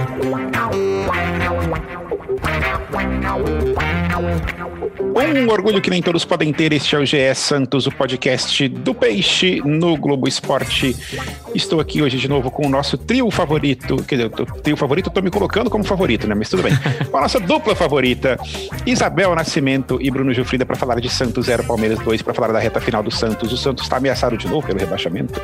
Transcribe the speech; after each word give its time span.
Wow. 0.00 0.99
Um 5.40 5.48
orgulho 5.48 5.80
que 5.80 5.90
nem 5.90 6.00
todos 6.00 6.24
podem 6.24 6.52
ter, 6.52 6.72
este 6.72 6.94
é 6.94 6.98
o 6.98 7.04
GE 7.04 7.34
Santos, 7.34 7.86
o 7.86 7.90
podcast 7.90 8.68
do 8.68 8.94
Peixe 8.94 9.60
no 9.64 9.96
Globo 9.96 10.28
Esporte. 10.28 10.96
Estou 11.54 11.80
aqui 11.80 12.00
hoje 12.00 12.16
de 12.18 12.28
novo 12.28 12.50
com 12.50 12.66
o 12.66 12.70
nosso 12.70 12.96
trio 12.96 13.30
favorito, 13.30 13.96
quer 14.04 14.16
dizer, 14.16 14.26
o 14.26 14.46
trio 14.60 14.76
favorito 14.76 15.08
eu 15.08 15.12
tô 15.12 15.20
me 15.20 15.30
colocando 15.30 15.68
como 15.68 15.82
favorito, 15.82 16.28
né? 16.28 16.34
Mas 16.34 16.48
tudo 16.48 16.62
bem. 16.62 16.72
Com 17.10 17.16
a 17.16 17.22
nossa 17.22 17.40
dupla 17.40 17.74
favorita, 17.74 18.38
Isabel 18.86 19.34
Nascimento 19.34 19.98
e 20.00 20.10
Bruno 20.10 20.32
Gilfrida 20.32 20.64
para 20.64 20.76
falar 20.76 21.00
de 21.00 21.08
Santos 21.08 21.46
0, 21.46 21.64
Palmeiras 21.64 21.98
2, 21.98 22.22
para 22.22 22.34
falar 22.34 22.52
da 22.52 22.60
reta 22.60 22.80
final 22.80 23.02
do 23.02 23.10
Santos. 23.10 23.52
O 23.52 23.56
Santos 23.56 23.84
está 23.84 23.96
ameaçado 23.96 24.36
de 24.36 24.46
novo 24.46 24.66
pelo 24.66 24.78
rebaixamento. 24.78 25.40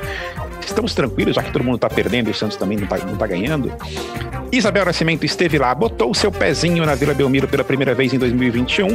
Estamos 0.65 0.95
tranquilos, 0.95 1.35
já 1.35 1.43
que 1.43 1.51
todo 1.51 1.65
mundo 1.65 1.77
está 1.77 1.89
perdendo 1.89 2.29
e 2.29 2.31
o 2.31 2.35
Santos 2.35 2.57
também 2.57 2.77
não 2.77 2.85
está 2.85 2.99
tá 2.99 3.27
ganhando. 3.27 3.73
Isabel 4.53 4.85
Nascimento 4.85 5.25
esteve 5.25 5.59
lá, 5.59 5.75
botou 5.75 6.11
o 6.11 6.15
seu 6.15 6.31
pezinho 6.39 6.85
na 6.85 6.95
Vila 6.95 7.15
Belmiro 7.15 7.49
pela 7.49 7.65
primeira 7.65 7.95
vez 7.95 8.13
em 8.13 8.19
2021 8.19 8.89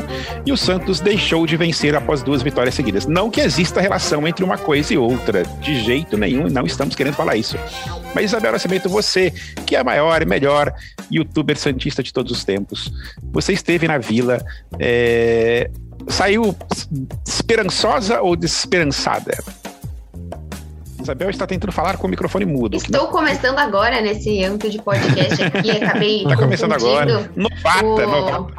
e 0.45 0.51
o 0.51 0.57
Santos 0.57 0.99
deixou 0.99 1.45
de 1.45 1.57
vencer 1.57 1.95
após 1.95 2.21
duas 2.21 2.41
vitórias 2.41 2.75
seguidas. 2.75 3.05
Não 3.05 3.29
que 3.29 3.41
exista 3.41 3.81
relação 3.81 4.27
entre 4.27 4.43
uma 4.43 4.57
coisa 4.57 4.93
e 4.93 4.97
outra, 4.97 5.43
de 5.61 5.83
jeito 5.83 6.17
nenhum, 6.17 6.47
não 6.47 6.65
estamos 6.65 6.95
querendo 6.95 7.15
falar 7.15 7.35
isso. 7.35 7.57
Mas 8.13 8.25
Isabel 8.25 8.51
Nascimento, 8.51 8.89
você, 8.89 9.31
que 9.65 9.75
é 9.75 9.79
a 9.79 9.83
maior 9.83 10.21
e 10.21 10.25
melhor 10.25 10.73
youtuber 11.11 11.57
santista 11.57 12.03
de 12.03 12.13
todos 12.13 12.31
os 12.31 12.43
tempos, 12.43 12.91
você 13.31 13.53
esteve 13.53 13.87
na 13.87 13.97
Vila, 13.97 14.43
é... 14.79 15.69
saiu 16.07 16.55
esperançosa 17.25 18.21
ou 18.21 18.35
desesperançada? 18.35 19.37
Isabel 21.01 21.29
está 21.29 21.47
tentando 21.47 21.71
falar 21.71 21.97
com 21.97 22.07
o 22.07 22.09
microfone 22.09 22.45
mudo. 22.45 22.77
Estou 22.77 23.07
começando 23.07 23.57
agora 23.59 24.01
nesse 24.01 24.43
âmbito 24.43 24.69
de 24.69 24.81
podcast 24.81 25.43
aqui, 25.43 25.71
acabei 25.71 26.23
Está 26.23 26.37
começando 26.37 26.73
agora. 26.73 27.31
Novata, 27.35 27.85
o... 27.85 27.97
novata. 27.99 28.53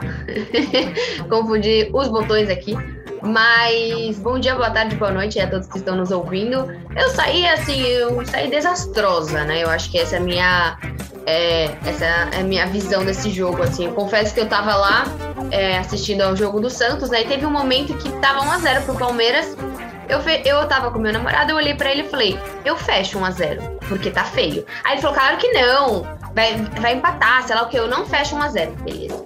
Confundi 1.28 1.88
os 1.92 2.08
botões 2.08 2.48
aqui. 2.48 2.76
Mas 3.22 4.18
bom 4.18 4.36
dia, 4.38 4.56
boa 4.56 4.70
tarde, 4.70 4.96
boa 4.96 5.12
noite 5.12 5.38
a 5.38 5.48
todos 5.48 5.68
que 5.68 5.78
estão 5.78 5.94
nos 5.94 6.10
ouvindo. 6.10 6.68
Eu 6.96 7.08
saí 7.10 7.46
assim, 7.46 7.80
eu 7.80 8.26
saí 8.26 8.50
desastrosa, 8.50 9.44
né? 9.44 9.62
Eu 9.62 9.70
acho 9.70 9.90
que 9.92 9.98
essa 9.98 10.16
é 10.16 10.18
a 10.18 10.22
minha, 10.22 10.78
é, 11.24 11.64
essa 11.86 12.04
é 12.04 12.40
a 12.40 12.42
minha 12.42 12.66
visão 12.66 13.04
desse 13.04 13.30
jogo, 13.30 13.62
assim. 13.62 13.84
Eu 13.84 13.92
confesso 13.92 14.34
que 14.34 14.40
eu 14.40 14.48
tava 14.48 14.74
lá 14.74 15.04
é, 15.52 15.78
assistindo 15.78 16.22
ao 16.22 16.34
jogo 16.34 16.58
do 16.60 16.68
Santos, 16.68 17.10
né? 17.10 17.22
E 17.22 17.24
teve 17.26 17.46
um 17.46 17.50
momento 17.50 17.94
que 17.94 18.10
tava 18.20 18.40
1x0 18.40 18.82
pro 18.86 18.96
Palmeiras. 18.96 19.56
Eu, 20.12 20.20
fe... 20.20 20.42
eu 20.44 20.68
tava 20.68 20.90
com 20.90 20.98
meu 20.98 21.10
namorado, 21.10 21.52
eu 21.52 21.56
olhei 21.56 21.74
pra 21.74 21.90
ele 21.90 22.02
e 22.02 22.08
falei, 22.08 22.38
eu 22.66 22.76
fecho 22.76 23.18
1x0, 23.18 23.78
porque 23.88 24.10
tá 24.10 24.24
feio. 24.24 24.66
Aí 24.84 24.92
ele 24.92 25.00
falou, 25.00 25.16
claro 25.16 25.38
que 25.38 25.50
não, 25.52 26.02
vai, 26.34 26.54
vai 26.82 26.96
empatar, 26.96 27.42
sei 27.46 27.56
lá 27.56 27.62
o 27.62 27.68
que, 27.70 27.78
eu 27.78 27.88
não 27.88 28.04
fecho 28.04 28.36
1x0. 28.36 28.72
Beleza. 28.82 29.24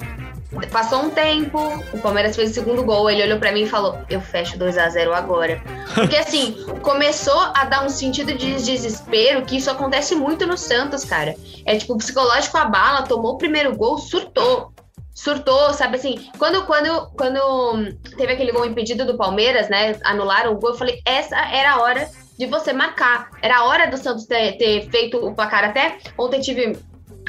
Passou 0.70 1.02
um 1.02 1.10
tempo, 1.10 1.58
o 1.92 1.98
Palmeiras 1.98 2.36
fez 2.36 2.52
o 2.52 2.54
segundo 2.54 2.84
gol, 2.84 3.10
ele 3.10 3.20
olhou 3.20 3.38
para 3.38 3.50
mim 3.50 3.62
e 3.62 3.68
falou: 3.68 3.98
Eu 4.08 4.20
fecho 4.20 4.56
2 4.56 4.78
a 4.78 4.88
0 4.88 5.12
agora. 5.12 5.60
Porque 5.92 6.16
assim, 6.16 6.64
começou 6.80 7.38
a 7.54 7.64
dar 7.64 7.84
um 7.84 7.90
sentido 7.90 8.32
de 8.32 8.54
desespero 8.54 9.42
que 9.42 9.56
isso 9.56 9.70
acontece 9.70 10.14
muito 10.14 10.46
no 10.46 10.56
Santos, 10.56 11.04
cara. 11.04 11.34
É 11.66 11.76
tipo, 11.76 11.94
o 11.94 11.98
psicológico 11.98 12.56
a 12.56 12.64
bala, 12.64 13.02
tomou 13.02 13.32
o 13.32 13.38
primeiro 13.38 13.76
gol, 13.76 13.98
surtou. 13.98 14.72
Surtou, 15.16 15.72
sabe 15.72 15.96
assim? 15.96 16.30
Quando, 16.38 16.66
quando, 16.66 17.10
quando 17.16 17.90
teve 18.18 18.34
aquele 18.34 18.52
gol 18.52 18.66
impedido 18.66 19.06
do 19.06 19.16
Palmeiras, 19.16 19.66
né? 19.70 19.98
Anularam 20.04 20.52
o 20.52 20.58
gol, 20.58 20.70
eu 20.70 20.76
falei: 20.76 21.00
Essa 21.06 21.36
era 21.36 21.72
a 21.72 21.80
hora 21.80 22.06
de 22.38 22.44
você 22.44 22.70
marcar. 22.70 23.30
Era 23.40 23.60
a 23.60 23.64
hora 23.64 23.86
do 23.86 23.96
Santos 23.96 24.26
ter, 24.26 24.58
ter 24.58 24.90
feito 24.90 25.16
o 25.16 25.34
placar. 25.34 25.64
Até 25.64 25.96
ontem 26.18 26.38
tive 26.42 26.78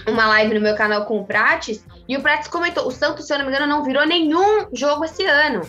uma 0.05 0.27
live 0.27 0.53
no 0.53 0.59
meu 0.59 0.75
canal 0.75 1.05
com 1.05 1.21
o 1.21 1.25
Prates 1.25 1.81
e 2.09 2.17
o 2.17 2.21
Prates 2.21 2.49
comentou: 2.49 2.85
o 2.85 2.91
Santos, 2.91 3.25
se 3.25 3.33
eu 3.33 3.38
não 3.38 3.45
me 3.45 3.52
engano, 3.52 3.65
não 3.65 3.85
virou 3.85 4.05
nenhum 4.05 4.67
jogo 4.73 5.05
esse 5.05 5.23
ano. 5.25 5.61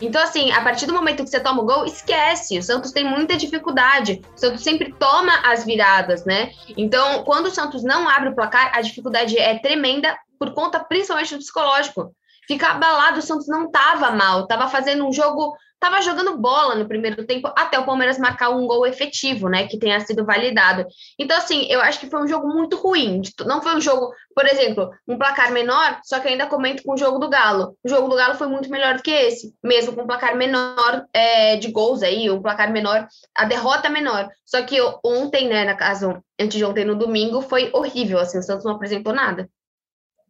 Então, 0.00 0.22
assim, 0.22 0.52
a 0.52 0.60
partir 0.60 0.86
do 0.86 0.92
momento 0.92 1.24
que 1.24 1.30
você 1.30 1.40
toma 1.40 1.60
o 1.60 1.66
gol, 1.66 1.84
esquece. 1.84 2.56
O 2.56 2.62
Santos 2.62 2.92
tem 2.92 3.02
muita 3.02 3.36
dificuldade. 3.36 4.22
O 4.36 4.38
Santos 4.38 4.62
sempre 4.62 4.92
toma 4.92 5.32
as 5.44 5.64
viradas, 5.64 6.24
né? 6.24 6.52
Então, 6.76 7.24
quando 7.24 7.46
o 7.46 7.50
Santos 7.50 7.82
não 7.82 8.08
abre 8.08 8.28
o 8.28 8.34
placar, 8.34 8.70
a 8.72 8.80
dificuldade 8.80 9.36
é 9.36 9.58
tremenda 9.58 10.16
por 10.38 10.52
conta 10.52 10.80
principalmente 10.80 11.34
do 11.34 11.38
psicológico. 11.38 12.14
Fica 12.46 12.68
abalado, 12.68 13.18
o 13.18 13.22
Santos 13.22 13.46
não 13.46 13.66
estava 13.66 14.10
mal, 14.10 14.42
estava 14.42 14.68
fazendo 14.68 15.06
um 15.06 15.12
jogo 15.12 15.54
estava 15.78 16.02
jogando 16.02 16.36
bola 16.36 16.74
no 16.74 16.88
primeiro 16.88 17.24
tempo 17.24 17.50
até 17.56 17.78
o 17.78 17.86
Palmeiras 17.86 18.18
marcar 18.18 18.50
um 18.50 18.66
gol 18.66 18.84
efetivo, 18.84 19.48
né, 19.48 19.66
que 19.68 19.78
tenha 19.78 20.00
sido 20.00 20.26
validado. 20.26 20.84
Então, 21.18 21.36
assim, 21.36 21.66
eu 21.70 21.80
acho 21.80 22.00
que 22.00 22.10
foi 22.10 22.20
um 22.20 22.26
jogo 22.26 22.48
muito 22.48 22.76
ruim. 22.76 23.22
Não 23.46 23.62
foi 23.62 23.76
um 23.76 23.80
jogo, 23.80 24.12
por 24.34 24.44
exemplo, 24.44 24.90
um 25.06 25.16
placar 25.16 25.52
menor, 25.52 26.00
só 26.02 26.18
que 26.18 26.28
ainda 26.28 26.46
comento 26.46 26.82
com 26.82 26.94
o 26.94 26.96
jogo 26.96 27.18
do 27.18 27.30
Galo. 27.30 27.76
O 27.84 27.88
jogo 27.88 28.08
do 28.08 28.16
Galo 28.16 28.34
foi 28.34 28.48
muito 28.48 28.68
melhor 28.68 28.96
do 28.96 29.02
que 29.02 29.10
esse, 29.10 29.54
mesmo 29.62 29.94
com 29.94 30.02
um 30.02 30.06
placar 30.06 30.36
menor 30.36 31.06
é, 31.12 31.56
de 31.56 31.70
gols 31.70 32.02
aí, 32.02 32.28
um 32.28 32.42
placar 32.42 32.72
menor, 32.72 33.06
a 33.36 33.44
derrota 33.44 33.88
menor. 33.88 34.28
Só 34.44 34.60
que 34.62 34.78
ontem, 35.04 35.48
né, 35.48 35.64
na 35.64 35.76
casa, 35.76 36.20
antes 36.38 36.58
de 36.58 36.64
ontem, 36.64 36.84
no 36.84 36.96
domingo, 36.96 37.40
foi 37.40 37.70
horrível, 37.72 38.18
assim, 38.18 38.38
o 38.38 38.42
Santos 38.42 38.64
não 38.64 38.72
apresentou 38.72 39.12
nada. 39.12 39.48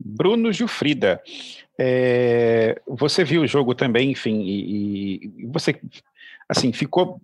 Bruno 0.09 0.51
Gilfrida, 0.51 1.23
é, 1.79 2.81
você 2.87 3.23
viu 3.23 3.43
o 3.43 3.47
jogo 3.47 3.75
também, 3.75 4.11
enfim, 4.11 4.41
e, 4.41 5.31
e, 5.39 5.47
você, 5.47 5.79
assim, 6.49 6.73
ficou 6.73 7.21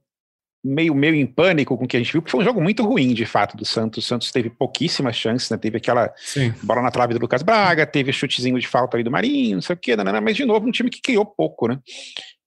meio, 0.63 0.95
meio 0.95 1.15
em 1.15 1.27
pânico 1.27 1.79
com 1.79 1.85
o 1.85 1.89
que 1.89 1.97
a 1.97 2.01
gente 2.01 2.13
viu, 2.13 2.21
porque 2.21 2.31
foi 2.31 2.41
um 2.41 2.45
jogo 2.45 2.61
muito 2.61 2.85
ruim, 2.85 3.15
de 3.15 3.25
fato, 3.25 3.57
do 3.57 3.65
Santos. 3.65 4.05
O 4.05 4.07
Santos 4.07 4.31
teve 4.31 4.51
pouquíssimas 4.51 5.17
chances, 5.17 5.49
né? 5.49 5.57
Teve 5.57 5.79
aquela 5.79 6.13
Sim. 6.17 6.53
bola 6.63 6.83
na 6.83 6.91
trave 6.91 7.15
do 7.15 7.21
Lucas 7.21 7.43
Braga, 7.43 7.87
teve 7.87 8.13
chutezinho 8.13 8.59
de 8.59 8.69
falta 8.69 8.97
ali 8.97 9.05
do 9.05 9.11
Marinho, 9.11 9.57
não 9.57 9.63
sei 9.63 9.75
o 9.75 9.79
quê, 9.79 9.97
não, 9.97 10.05
não, 10.05 10.21
mas 10.21 10.37
de 10.37 10.45
novo 10.45 10.67
um 10.67 10.71
time 10.71 10.91
que 10.91 11.01
criou 11.01 11.25
pouco, 11.25 11.69
né? 11.69 11.79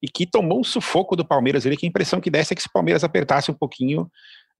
E 0.02 0.08
que 0.08 0.28
tomou 0.28 0.60
um 0.60 0.64
sufoco 0.64 1.16
do 1.16 1.26
Palmeiras 1.26 1.66
ali, 1.66 1.76
que 1.76 1.86
a 1.86 1.90
impressão 1.90 2.22
que 2.22 2.30
desse 2.30 2.54
é 2.54 2.56
que 2.56 2.62
se 2.62 2.68
o 2.68 2.72
Palmeiras 2.72 3.04
apertasse 3.04 3.50
um 3.50 3.56
pouquinho, 3.56 4.10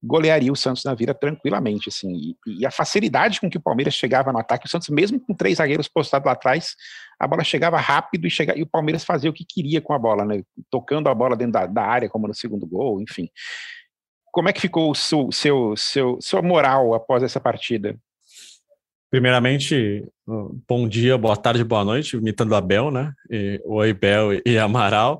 golearia 0.02 0.52
o 0.52 0.56
Santos 0.56 0.84
na 0.84 0.94
vida 0.94 1.12
tranquilamente, 1.12 1.88
assim, 1.88 2.12
e, 2.12 2.60
e, 2.60 2.66
a 2.66 2.70
facilidade 2.70 3.40
com 3.40 3.50
que 3.50 3.58
o 3.58 3.60
Palmeiras 3.60 3.94
chegava 3.94 4.32
no 4.32 4.38
ataque, 4.38 4.66
o 4.66 4.68
Santos 4.68 4.88
mesmo 4.88 5.20
com 5.20 5.34
três 5.34 5.58
zagueiros 5.58 5.88
postados 5.88 6.26
lá 6.26 6.32
atrás, 6.32 6.74
a 7.18 7.26
bola 7.26 7.42
chegava 7.42 7.78
rápido 7.78 8.26
e, 8.26 8.30
chega, 8.30 8.56
e 8.56 8.62
o 8.62 8.66
Palmeiras 8.66 9.04
fazia 9.04 9.28
o 9.28 9.32
que 9.32 9.44
queria 9.44 9.80
com 9.80 9.92
a 9.92 9.98
bola, 9.98 10.24
né, 10.24 10.42
tocando 10.70 11.08
a 11.08 11.14
bola 11.14 11.36
dentro 11.36 11.52
da, 11.52 11.66
da 11.66 11.82
área, 11.82 12.08
como 12.08 12.28
no 12.28 12.34
segundo 12.34 12.66
gol, 12.66 13.00
enfim. 13.00 13.28
Como 14.30 14.48
é 14.48 14.52
que 14.52 14.60
ficou 14.60 14.90
o 14.90 14.94
seu, 14.94 15.32
seu, 15.32 15.76
seu, 15.76 16.18
sua 16.20 16.42
moral 16.42 16.94
após 16.94 17.22
essa 17.22 17.40
partida? 17.40 17.98
Primeiramente, 19.10 20.04
bom 20.68 20.86
dia, 20.86 21.16
boa 21.16 21.34
tarde, 21.34 21.64
boa 21.64 21.82
noite, 21.82 22.14
imitando 22.14 22.54
a 22.54 22.60
Bel, 22.60 22.90
né? 22.90 23.10
E, 23.30 23.58
oi, 23.64 23.94
Bel 23.94 24.34
e 24.44 24.58
Amaral. 24.58 25.18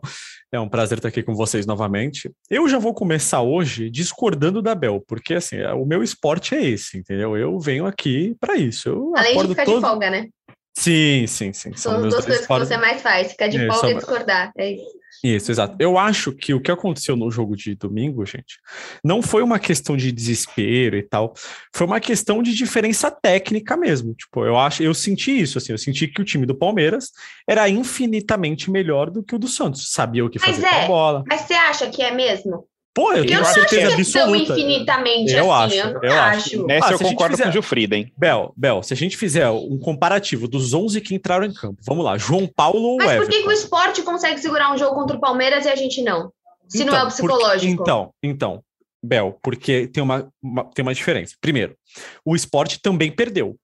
É 0.53 0.61
um 0.61 0.69
prazer 0.69 0.99
estar 0.99 1.09
aqui 1.09 1.23
com 1.23 1.35
vocês 1.35 1.65
novamente. 1.65 2.31
Eu 2.51 2.69
já 2.69 2.79
vou 2.79 2.93
começar 2.93 3.41
hoje 3.41 3.89
discordando 3.89 4.61
da 4.61 4.75
Bel, 4.75 5.03
porque 5.09 5.35
assim, 5.35 5.57
é, 5.57 5.73
o 5.73 5.87
meu 5.87 6.03
esporte 6.03 6.55
é 6.55 6.63
esse, 6.63 6.99
entendeu? 6.99 7.35
Eu 7.35 7.59
venho 7.59 7.87
aqui 7.87 8.37
para 8.39 8.57
isso. 8.57 8.91
Eu 8.91 9.13
Além 9.17 9.39
de 9.39 9.49
ficar 9.49 9.65
todo... 9.65 9.81
de 9.81 9.87
folga, 9.87 10.11
né? 10.11 10.29
Sim, 10.77 11.27
sim, 11.27 11.53
sim. 11.55 11.73
São, 11.75 11.93
São 11.93 12.09
duas 12.09 12.27
coisas 12.27 12.47
que 12.47 12.59
você 12.59 12.77
mais 12.77 13.01
faz, 13.01 13.31
ficar 13.31 13.49
de 13.49 13.57
é, 13.57 13.67
folga 13.69 13.81
são... 13.81 13.91
e 13.91 13.95
discordar. 13.95 14.53
É 14.57 14.73
isso. 14.73 14.98
Isso, 15.23 15.51
exato. 15.51 15.77
Eu 15.79 15.99
acho 15.99 16.33
que 16.33 16.55
o 16.55 16.61
que 16.61 16.71
aconteceu 16.71 17.17
no 17.17 17.31
jogo 17.31 17.57
de 17.57 17.75
domingo, 17.75 18.25
gente, 18.25 18.59
não 19.03 19.21
foi 19.21 19.43
uma 19.43 19.59
questão 19.59 19.97
de 19.97 20.13
desespero 20.13 20.97
e 20.97 21.03
tal, 21.03 21.35
foi 21.75 21.87
uma 21.87 22.01
questão 22.01 22.43
de 22.43 22.55
diferença 22.55 23.11
técnica 23.11 23.77
mesmo. 23.77 24.15
Tipo, 24.15 24.45
eu 24.45 24.57
acho, 24.57 24.83
eu 24.83 24.95
senti 24.95 25.41
isso, 25.41 25.59
assim, 25.59 25.73
eu 25.73 25.79
senti 25.79 26.07
que 26.07 26.21
o 26.21 26.25
time 26.25 26.47
do 26.47 26.55
Palmeiras 26.55 27.11
era 27.49 27.69
infinitamente 27.69 28.71
melhor 28.71 29.11
do 29.11 29.23
que 29.23 29.35
o 29.35 29.39
do 29.39 29.49
Santos, 29.49 29.91
sabia 29.91 30.25
o 30.25 30.31
que 30.31 30.39
fazer 30.39 30.65
é, 30.65 30.71
com 30.71 30.77
a 30.77 30.87
bola. 30.87 31.25
Mas 31.29 31.43
você 31.43 31.55
acha 31.55 31.91
que 31.91 32.03
é 32.03 32.13
mesmo? 32.13 32.67
Pô, 32.99 33.13
eu 33.13 33.25
tenho 33.25 33.45
certeza 33.45 33.95
absoluta. 33.95 34.53
infinitamente 34.53 35.33
eu 35.33 35.53
assim, 35.53 35.79
acho, 35.79 35.89
eu, 35.89 36.03
eu 36.03 36.13
acho. 36.13 36.39
acho. 36.39 36.67
Nessa 36.67 36.89
ah, 36.89 36.93
eu 36.93 36.99
concordo 36.99 37.37
fizer... 37.37 37.45
com 37.45 37.51
o 37.51 37.53
Gilfrida, 37.53 37.97
hein? 37.97 38.13
Bel, 38.19 38.53
Bel, 38.57 38.83
se 38.83 38.93
a 38.93 38.97
gente 38.97 39.17
fizer 39.17 39.49
um 39.49 39.79
comparativo 39.79 40.49
dos 40.49 40.75
11 40.75 41.01
que 41.01 41.15
entraram 41.15 41.47
em 41.47 41.55
campo, 41.55 41.77
vamos 41.87 42.05
lá, 42.05 42.19
João 42.19 42.49
Paulo 42.49 42.83
ou 42.83 42.97
Mas 42.97 43.13
Everton? 43.13 43.25
por 43.25 43.31
que, 43.31 43.43
que, 43.43 43.49
o 43.49 43.53
esporte 43.53 44.03
consegue 44.03 44.41
segurar 44.41 44.75
um 44.75 44.77
jogo 44.77 44.97
contra 44.97 45.17
o 45.17 45.21
Palmeiras 45.21 45.65
e 45.65 45.69
a 45.69 45.77
gente 45.77 46.03
não? 46.03 46.33
Se 46.67 46.83
então, 46.83 46.93
não 46.93 47.01
é 47.01 47.05
o 47.05 47.07
psicológico. 47.07 47.77
Porque, 47.77 47.83
então, 47.83 48.11
então, 48.21 48.63
Bel, 49.01 49.39
porque 49.41 49.87
tem 49.87 50.03
uma, 50.03 50.29
uma, 50.43 50.65
tem 50.65 50.83
uma 50.83 50.93
diferença. 50.93 51.37
Primeiro, 51.41 51.77
o 52.25 52.35
esporte 52.35 52.81
também 52.83 53.13
perdeu. 53.13 53.55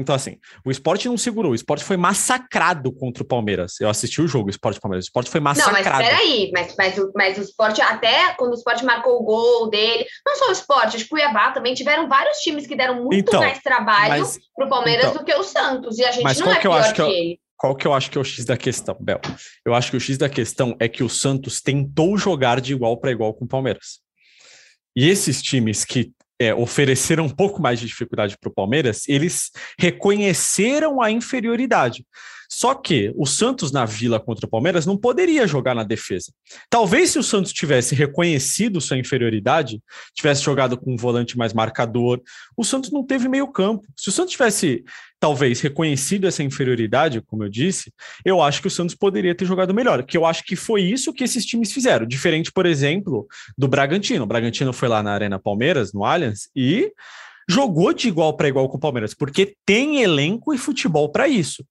Então, 0.00 0.14
assim, 0.14 0.38
o 0.64 0.70
esporte 0.70 1.08
não 1.08 1.16
segurou, 1.16 1.52
o 1.52 1.54
esporte 1.54 1.84
foi 1.84 1.96
massacrado 1.96 2.92
contra 2.92 3.22
o 3.22 3.26
Palmeiras. 3.26 3.80
Eu 3.80 3.88
assisti 3.88 4.20
o 4.20 4.26
jogo, 4.26 4.48
o 4.48 4.50
esporte 4.50 4.80
Palmeiras, 4.80 5.04
o 5.04 5.08
esporte 5.08 5.30
foi 5.30 5.40
massacrado. 5.40 5.84
Não, 5.84 5.92
mas 5.92 6.08
peraí, 6.08 6.50
mas, 6.52 6.74
mas, 6.76 6.96
mas 7.14 7.38
o 7.38 7.42
esporte, 7.42 7.80
até 7.80 8.32
quando 8.34 8.52
o 8.52 8.54
esporte 8.54 8.84
marcou 8.84 9.20
o 9.20 9.24
gol 9.24 9.68
dele, 9.68 10.06
não 10.26 10.36
só 10.36 10.48
o 10.48 10.52
esporte, 10.52 10.96
acho 10.96 11.04
que 11.04 11.14
o 11.14 11.16
Cuiabá 11.16 11.52
também 11.52 11.74
tiveram 11.74 12.08
vários 12.08 12.38
times 12.38 12.66
que 12.66 12.74
deram 12.74 13.04
muito 13.04 13.28
então, 13.28 13.40
mais 13.40 13.58
trabalho 13.60 14.22
mas, 14.22 14.38
pro 14.56 14.68
Palmeiras 14.68 15.06
então, 15.06 15.18
do 15.18 15.24
que 15.24 15.34
o 15.34 15.42
Santos. 15.42 15.98
E 15.98 16.04
a 16.04 16.10
gente 16.10 16.40
não 16.40 16.52
é 16.52 16.56
que 16.56 16.62
pior 16.62 16.84
que, 16.84 16.92
que 16.94 17.02
ele. 17.02 17.40
Qual 17.56 17.76
que 17.76 17.86
eu 17.86 17.92
acho 17.92 18.10
que 18.10 18.16
é 18.16 18.20
o 18.20 18.24
X 18.24 18.46
da 18.46 18.56
questão, 18.56 18.96
Bel? 18.98 19.20
Eu 19.66 19.74
acho 19.74 19.90
que 19.90 19.96
o 19.98 20.00
X 20.00 20.16
da 20.16 20.30
questão 20.30 20.74
é 20.80 20.88
que 20.88 21.04
o 21.04 21.10
Santos 21.10 21.60
tentou 21.60 22.16
jogar 22.16 22.58
de 22.58 22.72
igual 22.72 22.96
para 22.96 23.10
igual 23.10 23.34
com 23.34 23.44
o 23.44 23.48
Palmeiras. 23.48 24.00
E 24.96 25.06
esses 25.06 25.42
times 25.42 25.84
que 25.84 26.10
é, 26.40 26.54
ofereceram 26.54 27.26
um 27.26 27.28
pouco 27.28 27.60
mais 27.60 27.78
de 27.78 27.86
dificuldade 27.86 28.38
para 28.38 28.48
o 28.48 28.54
Palmeiras, 28.54 29.06
eles 29.06 29.50
reconheceram 29.78 31.02
a 31.02 31.10
inferioridade. 31.10 32.06
Só 32.52 32.74
que 32.74 33.12
o 33.16 33.26
Santos 33.26 33.70
na 33.70 33.84
Vila 33.84 34.18
contra 34.18 34.44
o 34.44 34.48
Palmeiras 34.48 34.84
não 34.84 34.96
poderia 34.96 35.46
jogar 35.46 35.74
na 35.74 35.84
defesa. 35.84 36.32
Talvez 36.68 37.10
se 37.10 37.18
o 37.18 37.22
Santos 37.22 37.52
tivesse 37.52 37.94
reconhecido 37.94 38.80
sua 38.80 38.98
inferioridade, 38.98 39.80
tivesse 40.12 40.42
jogado 40.42 40.76
com 40.76 40.92
um 40.92 40.96
volante 40.96 41.38
mais 41.38 41.52
marcador, 41.52 42.20
o 42.56 42.64
Santos 42.64 42.90
não 42.90 43.06
teve 43.06 43.28
meio 43.28 43.46
campo. 43.46 43.86
Se 43.96 44.08
o 44.08 44.12
Santos 44.12 44.32
tivesse 44.32 44.84
talvez 45.20 45.60
reconhecido 45.60 46.26
essa 46.26 46.42
inferioridade, 46.42 47.20
como 47.20 47.44
eu 47.44 47.48
disse, 47.48 47.92
eu 48.24 48.42
acho 48.42 48.60
que 48.60 48.66
o 48.66 48.70
Santos 48.70 48.94
poderia 48.94 49.34
ter 49.34 49.44
jogado 49.44 49.72
melhor, 49.72 50.02
que 50.02 50.16
eu 50.16 50.26
acho 50.26 50.42
que 50.42 50.56
foi 50.56 50.82
isso 50.82 51.12
que 51.12 51.22
esses 51.22 51.44
times 51.44 51.70
fizeram, 51.70 52.06
diferente, 52.06 52.50
por 52.50 52.66
exemplo, 52.66 53.28
do 53.56 53.68
Bragantino. 53.68 54.24
O 54.24 54.26
Bragantino 54.26 54.72
foi 54.72 54.88
lá 54.88 55.02
na 55.02 55.12
Arena 55.12 55.38
Palmeiras, 55.38 55.92
no 55.92 56.04
Allianz, 56.04 56.48
e 56.56 56.90
jogou 57.50 57.92
de 57.92 58.06
igual 58.06 58.36
para 58.36 58.48
igual 58.48 58.68
com 58.68 58.76
o 58.76 58.80
Palmeiras, 58.80 59.12
porque 59.12 59.56
tem 59.66 60.02
elenco 60.02 60.54
e 60.54 60.58
futebol 60.58 61.10
para 61.10 61.26
isso. 61.26 61.64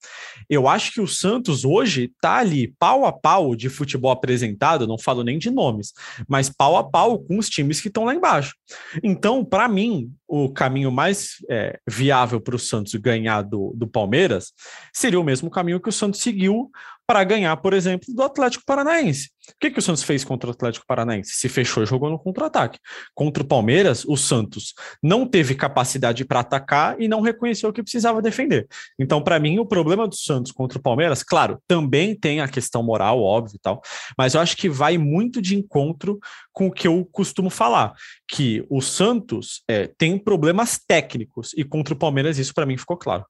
Eu 0.50 0.68
acho 0.68 0.92
que 0.92 1.00
o 1.00 1.08
Santos 1.08 1.64
hoje 1.64 2.12
está 2.14 2.38
ali 2.38 2.74
pau 2.78 3.06
a 3.06 3.14
pau 3.14 3.56
de 3.56 3.70
futebol 3.70 4.12
apresentado, 4.12 4.86
não 4.86 4.98
falo 4.98 5.24
nem 5.24 5.38
de 5.38 5.50
nomes, 5.50 5.94
mas 6.28 6.50
pau 6.50 6.76
a 6.76 6.84
pau 6.84 7.20
com 7.20 7.38
os 7.38 7.50
times 7.50 7.80
que 7.80 7.88
estão 7.88 8.04
lá 8.04 8.14
embaixo. 8.14 8.56
Então, 9.02 9.46
para 9.46 9.70
mim, 9.70 10.12
o 10.28 10.50
caminho 10.50 10.92
mais 10.92 11.38
é, 11.50 11.80
viável 11.88 12.42
para 12.42 12.56
o 12.56 12.60
Santos 12.60 12.94
ganhar 12.96 13.42
do, 13.42 13.74
do 13.76 13.88
Palmeiras 13.88 14.52
seria 14.94 15.20
o 15.20 15.24
mesmo 15.24 15.50
caminho 15.50 15.80
que 15.80 15.90
o 15.90 15.94
Santos 15.94 16.20
seguiu 16.20 16.70
para 17.10 17.24
ganhar, 17.24 17.58
por 17.58 17.74
exemplo, 17.74 18.14
do 18.14 18.22
Atlético 18.22 18.64
Paranaense. 18.68 19.32
O 19.50 19.54
que, 19.60 19.72
que 19.72 19.80
o 19.80 19.82
Santos 19.82 20.04
fez 20.04 20.24
contra 20.24 20.48
o 20.48 20.54
Atlético 20.54 20.86
Paranaense? 20.86 21.32
Se 21.34 21.50
fechou 21.50 21.84
jogou 21.84 22.08
no 22.08 22.20
contra-ataque. 22.20 22.78
Contra 23.16 23.42
o 23.42 23.48
Palmeiras, 23.48 24.06
o 24.06 24.16
Santos 24.16 24.76
não 25.02 25.26
teve 25.26 25.56
capacidade 25.56 26.24
para 26.24 26.42
atacar 26.42 27.02
e 27.02 27.08
não 27.08 27.22
reconheceu 27.22 27.74
que 27.74 27.82
precisava 27.82 28.22
defender. 28.22 28.68
Então, 29.00 29.24
para 29.24 29.40
mim, 29.40 29.58
o 29.58 29.66
problema 29.66 30.08
do 30.08 30.16
Santos 30.16 30.52
contra 30.52 30.78
o 30.78 30.82
Palmeiras, 30.84 31.24
claro, 31.24 31.60
também 31.68 32.14
tem 32.14 32.42
a 32.42 32.48
questão 32.48 32.84
moral, 32.84 33.24
óbvio 33.24 33.56
e 33.56 33.60
tal, 33.60 33.82
mas 34.16 34.36
eu 34.36 34.42
acho 34.42 34.56
que 34.56 34.70
vai 34.70 34.96
muito 35.00 35.42
de 35.42 35.56
encontro 35.56 36.20
com 36.54 36.68
o 36.68 36.72
que 36.72 36.88
eu 36.88 37.04
costumo 37.12 37.50
falar, 37.50 37.96
que 38.28 38.64
o 38.70 38.82
Santos 38.82 39.64
é, 39.68 39.90
tem 39.98 40.16
problemas 40.16 40.80
técnicos 40.88 41.54
e 41.58 41.64
contra 41.64 41.96
o 41.96 41.98
Palmeiras 41.98 42.38
isso 42.38 42.54
para 42.54 42.68
mim 42.68 42.78
ficou 42.78 42.98
claro. 42.98 43.26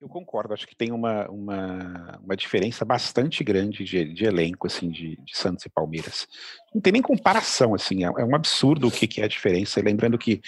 Eu 0.00 0.08
concordo, 0.08 0.54
acho 0.54 0.66
que 0.66 0.76
tem 0.76 0.92
uma, 0.92 1.28
uma, 1.28 2.20
uma 2.22 2.36
diferença 2.36 2.84
bastante 2.84 3.42
grande 3.42 3.82
de, 3.82 4.04
de 4.12 4.24
elenco, 4.24 4.68
assim, 4.68 4.88
de, 4.88 5.16
de, 5.16 5.36
Santos 5.36 5.66
e 5.66 5.68
Palmeiras. 5.68 6.28
Não 6.72 6.80
tem 6.80 6.92
nem 6.92 7.02
comparação, 7.02 7.74
assim, 7.74 8.04
é, 8.04 8.06
é 8.06 8.24
um 8.24 8.34
absurdo 8.34 8.86
o 8.86 8.90
que, 8.92 9.08
que 9.08 9.20
é 9.20 9.24
a 9.24 9.28
diferença. 9.28 9.80
lembrando 9.80 10.16
que 10.16 10.40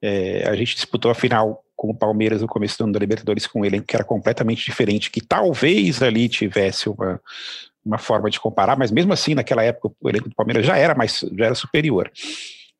é, 0.00 0.48
a 0.48 0.56
gente 0.56 0.74
disputou 0.74 1.10
a 1.10 1.14
final 1.14 1.62
com 1.76 1.90
o 1.90 1.94
Palmeiras 1.94 2.40
no 2.40 2.48
começo 2.48 2.78
do 2.78 2.84
ano 2.84 2.94
da 2.94 2.98
Libertadores 2.98 3.46
com 3.46 3.60
um 3.60 3.64
elenco 3.66 3.86
que 3.86 3.94
era 3.94 4.04
completamente 4.04 4.64
diferente, 4.64 5.10
que 5.10 5.20
talvez 5.20 6.02
ali 6.02 6.26
tivesse 6.26 6.88
uma, 6.88 7.20
uma 7.84 7.98
forma 7.98 8.30
de 8.30 8.40
comparar, 8.40 8.78
mas 8.78 8.90
mesmo 8.90 9.12
assim, 9.12 9.34
naquela 9.34 9.62
época, 9.62 9.94
o 10.00 10.08
elenco 10.08 10.30
do 10.30 10.34
Palmeiras 10.34 10.64
já 10.64 10.78
era 10.78 10.94
mais, 10.94 11.20
já 11.36 11.44
era 11.44 11.54
superior. 11.54 12.10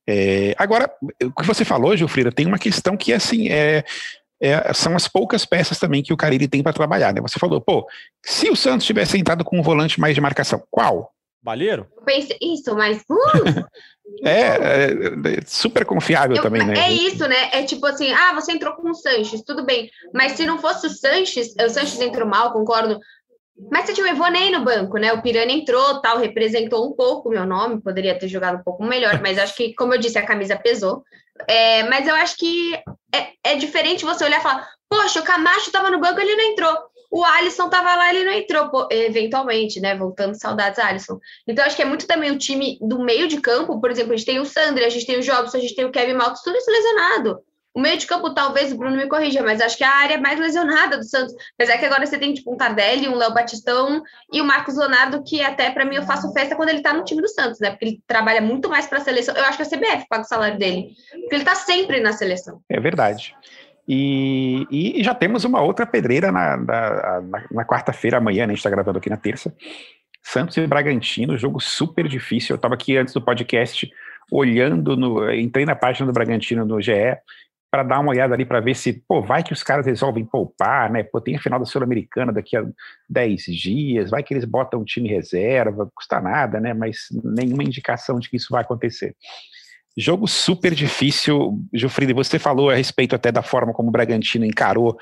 É, 0.09 0.55
agora, 0.57 0.91
o 1.23 1.43
que 1.43 1.47
você 1.47 1.65
falou, 1.65 1.95
Gilfrida, 1.95 2.33
tem 2.33 2.47
uma 2.47 2.59
questão 2.59 2.97
que, 2.97 3.13
assim, 3.13 3.51
é, 3.51 3.85
é, 4.41 4.73
são 4.75 4.95
as 4.95 5.09
poucas 5.09 5.45
peças 5.45 5.79
também 5.79 6.03
que 6.03 6.13
o 6.13 6.17
Carille 6.17 6.49
tem 6.49 6.63
para 6.63 6.73
trabalhar, 6.73 7.13
né? 7.13 7.21
Você 7.21 7.39
falou, 7.39 7.61
pô, 7.61 7.87
se 8.25 8.51
o 8.51 8.57
Santos 8.57 8.87
tivesse 8.87 9.19
entrado 9.19 9.45
com 9.45 9.59
um 9.59 9.63
volante 9.63 10.01
mais 10.01 10.15
de 10.15 10.21
marcação, 10.21 10.63
qual? 10.71 11.13
Balheiro? 11.43 11.87
Pensei, 12.05 12.37
isso, 12.43 12.75
mas. 12.75 13.03
Uh, 13.09 13.65
é, 14.27 14.41
é, 14.41 15.39
é, 15.39 15.41
super 15.47 15.85
confiável 15.85 16.37
eu, 16.37 16.43
também, 16.43 16.67
né? 16.67 16.75
É 16.77 16.93
isso, 16.93 17.27
né? 17.29 17.51
É 17.53 17.63
tipo 17.63 17.87
assim, 17.87 18.13
ah, 18.13 18.35
você 18.35 18.53
entrou 18.53 18.75
com 18.75 18.91
o 18.91 18.95
Sanches, 18.95 19.43
tudo 19.43 19.65
bem. 19.65 19.89
Mas 20.13 20.33
se 20.33 20.45
não 20.45 20.59
fosse 20.59 20.89
o 20.89 20.91
Sanches, 20.91 21.55
o 21.55 21.69
Sanches 21.69 22.01
entrou 22.01 22.27
mal, 22.27 22.53
concordo. 22.53 22.99
Mas 23.71 23.87
você 23.87 23.95
tinha 23.95 24.07
o 24.07 24.11
Evonei 24.11 24.51
no 24.51 24.65
banco, 24.65 24.99
né? 24.99 25.13
O 25.13 25.23
Pirani 25.23 25.61
entrou, 25.61 26.01
tal, 26.03 26.19
representou 26.19 26.87
um 26.87 26.93
pouco 26.93 27.29
o 27.29 27.33
meu 27.33 27.47
nome, 27.47 27.81
poderia 27.81 28.19
ter 28.19 28.29
jogado 28.29 28.59
um 28.59 28.63
pouco 28.63 28.85
melhor, 28.85 29.23
mas 29.23 29.39
acho 29.39 29.55
que, 29.55 29.73
como 29.75 29.95
eu 29.95 29.99
disse, 29.99 30.19
a 30.19 30.27
camisa 30.27 30.57
pesou. 30.57 31.05
É, 31.49 31.83
mas 31.85 32.07
eu 32.07 32.15
acho 32.15 32.37
que 32.37 32.75
é, 33.15 33.33
é, 33.45 33.57
diferente 33.57 34.05
você 34.05 34.25
olhar 34.25 34.41
e 34.41 34.43
falar, 34.43 34.69
poxa, 34.89 35.21
o 35.21 35.25
Camacho 35.25 35.67
estava 35.67 35.91
no 35.91 36.01
banco, 36.01 36.21
ele 36.21 36.37
não 36.37 36.45
entrou. 36.53 36.77
O 37.11 37.25
Alisson 37.25 37.67
estava 37.67 37.95
lá, 37.95 38.11
ele 38.13 38.25
não 38.25 38.33
entrou, 38.33 38.69
pô, 38.69 38.89
eventualmente, 38.91 39.81
né? 39.81 39.97
Voltando 39.97 40.35
saudades, 40.35 40.79
Alisson. 40.79 41.19
Então, 41.47 41.65
acho 41.65 41.77
que 41.77 41.83
é 41.83 41.87
muito 41.87 42.07
também 42.07 42.31
o 42.31 42.39
time 42.39 42.79
do 42.81 42.99
meio 42.99 43.29
de 43.29 43.41
campo, 43.41 43.81
por 43.81 43.91
exemplo, 43.91 44.13
a 44.13 44.17
gente 44.17 44.27
tem 44.27 44.41
o 44.41 44.45
Sandro, 44.45 44.85
a 44.85 44.89
gente 44.89 45.07
tem 45.07 45.19
o 45.19 45.23
Jobson, 45.23 45.57
a 45.57 45.61
gente 45.61 45.75
tem 45.75 45.85
o 45.85 45.93
Kevin 45.93 46.15
Maltos, 46.15 46.43
tudo 46.43 46.57
isso 46.57 46.71
lesionado. 46.71 47.39
O 47.77 47.81
meio 47.81 47.99
de 47.99 48.07
campo, 48.07 48.33
talvez, 48.33 48.73
o 48.73 48.79
Bruno 48.79 48.97
me 48.97 49.07
corrija, 49.07 49.43
mas 49.43 49.61
acho 49.61 49.77
que 49.77 49.85
é 49.85 49.87
a 49.87 49.95
área 49.95 50.19
mais 50.19 50.41
lesionada 50.41 50.97
do 50.97 51.05
Santos. 51.05 51.35
É 51.59 51.77
que 51.77 51.85
agora 51.85 52.07
você 52.07 52.17
tem, 52.17 52.33
tipo, 52.33 52.51
um 52.51 52.57
Tardelli, 52.57 53.07
um 53.07 53.15
Léo 53.15 53.35
Batistão 53.35 54.03
e 54.33 54.41
o 54.41 54.47
Marcos 54.47 54.79
Leonardo, 54.79 55.23
que 55.23 55.43
até, 55.43 55.69
para 55.69 55.85
mim, 55.85 55.97
eu 55.97 56.03
faço 56.05 56.33
festa 56.33 56.57
quando 56.57 56.71
ele 56.71 56.81
tá 56.81 56.95
no 56.95 57.05
time 57.05 57.21
do 57.21 57.29
Santos, 57.29 57.61
né? 57.61 57.69
Porque 57.69 57.85
ele 57.85 58.03
trabalha 58.07 58.41
muito 58.41 58.71
mais 58.71 58.87
para 58.87 58.97
a 58.97 59.03
seleção. 59.03 59.37
Eu 59.37 59.45
acho 59.45 59.59
que 59.59 59.63
a 59.63 59.67
CBF 59.67 60.09
paga 60.09 60.23
o 60.23 60.27
salário 60.27 60.59
dele, 60.59 60.89
porque 61.21 61.35
ele 61.35 61.45
tá 61.45 61.55
sempre 61.55 62.01
na 62.01 62.15
seleção. 62.15 62.63
É 62.67 62.81
verdade. 62.81 63.35
E, 63.87 64.67
e 64.71 65.05
já 65.05 65.15
temos 65.15 65.45
uma 65.45 65.61
outra 65.61 65.85
pedreira 65.85 66.33
na, 66.33 66.57
na, 66.57 67.21
na, 67.21 67.45
na 67.51 67.65
quarta-feira, 67.67 68.17
amanhã, 68.17 68.47
né? 68.47 68.53
A 68.53 68.57
gente 68.57 68.61
está 68.61 68.71
gravando 68.71 68.97
aqui 68.97 69.11
na 69.11 69.19
terça. 69.19 69.55
Santos 70.23 70.57
e 70.57 70.67
Bragantino, 70.67 71.37
jogo 71.37 71.61
super 71.61 72.09
difícil. 72.09 72.55
Eu 72.55 72.57
estava 72.57 72.73
aqui 72.73 72.97
antes 72.97 73.13
do 73.13 73.21
podcast 73.21 73.87
olhando, 74.31 74.97
no, 74.97 75.31
entrei 75.31 75.67
na 75.67 75.77
página 75.77 76.07
do 76.07 76.13
Bragantino 76.13 76.65
no 76.65 76.81
GE, 76.81 77.17
para 77.71 77.83
dar 77.83 78.01
uma 78.01 78.11
olhada 78.11 78.35
ali 78.35 78.45
para 78.45 78.61
ver 78.61 78.75
se, 78.75 78.93
pô, 78.93 79.23
vai 79.23 79.43
que 79.43 79.53
os 79.53 79.63
caras 79.63 79.87
resolvem 79.87 80.25
poupar, 80.25 80.91
né? 80.91 81.03
Pô, 81.03 81.21
tem 81.21 81.37
a 81.37 81.41
final 81.41 81.59
da 81.59 81.67
Sul-Americana 81.67 82.33
daqui 82.33 82.57
a 82.57 82.65
10 83.09 83.45
dias, 83.45 84.11
vai 84.11 84.23
que 84.23 84.33
eles 84.33 84.45
botam 84.45 84.81
um 84.81 84.85
time 84.85 85.09
reserva, 85.09 85.91
custa 85.95 86.21
nada, 86.21 86.61
né? 86.61 86.73
Mas 86.73 87.09
nenhuma 87.23 87.65
indicação 87.65 88.19
de 88.19 88.31
que 88.31 88.37
isso 88.37 88.49
vai 88.51 88.63
acontecer. 88.63 89.15
Jogo 89.99 90.29
super 90.29 90.75
difícil, 90.75 91.59
Gilfrida, 91.73 92.13
você 92.13 92.39
falou 92.39 92.69
a 92.69 92.75
respeito 92.75 93.17
até 93.17 93.33
da 93.33 93.43
forma 93.43 93.73
como 93.73 93.89
o 93.89 93.93
Bragantino 93.93 94.45
encarou 94.45 94.99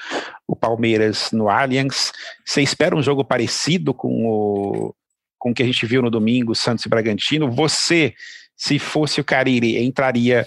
o 0.46 0.54
Palmeiras 0.54 1.32
no 1.32 1.48
Allianz. 1.48 2.12
Você 2.46 2.62
espera 2.62 2.94
um 2.94 3.02
jogo 3.02 3.24
parecido 3.24 3.92
com 3.92 4.24
o, 4.24 4.94
com 5.36 5.50
o 5.50 5.54
que 5.54 5.64
a 5.64 5.66
gente 5.66 5.84
viu 5.84 6.00
no 6.00 6.10
domingo, 6.10 6.54
Santos 6.54 6.86
e 6.86 6.88
Bragantino? 6.88 7.50
Você, 7.50 8.14
se 8.56 8.78
fosse 8.78 9.20
o 9.20 9.24
Cariri, 9.24 9.84
entraria 9.84 10.46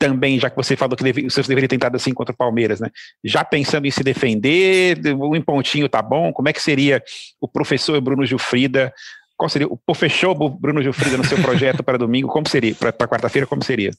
também, 0.00 0.40
já 0.40 0.48
que 0.48 0.56
você 0.56 0.74
falou 0.74 0.96
que 0.96 1.04
deve, 1.04 1.26
o 1.26 1.30
Santos 1.30 1.46
deveria 1.46 1.68
ter 1.68 1.76
entrado 1.76 1.94
assim 1.94 2.14
contra 2.14 2.32
o 2.32 2.36
Palmeiras, 2.36 2.80
né? 2.80 2.88
Já 3.22 3.44
pensando 3.44 3.86
em 3.86 3.90
se 3.90 4.02
defender, 4.02 4.98
um 5.14 5.42
pontinho 5.42 5.90
tá 5.90 6.00
bom? 6.00 6.32
Como 6.32 6.48
é 6.48 6.54
que 6.54 6.62
seria 6.62 7.02
o 7.38 7.46
professor 7.46 8.00
Bruno 8.00 8.24
Gilfrida? 8.24 8.94
Qual 9.36 9.50
seria 9.50 9.68
o 9.68 9.76
professor 9.76 10.34
Bruno 10.34 10.82
Gilfrida 10.82 11.18
no 11.18 11.24
seu 11.24 11.40
projeto 11.42 11.82
para 11.82 11.98
domingo? 11.98 12.28
Como 12.28 12.48
seria? 12.48 12.74
Para 12.74 13.06
quarta-feira, 13.06 13.46
como 13.46 13.62
seria? 13.62 13.90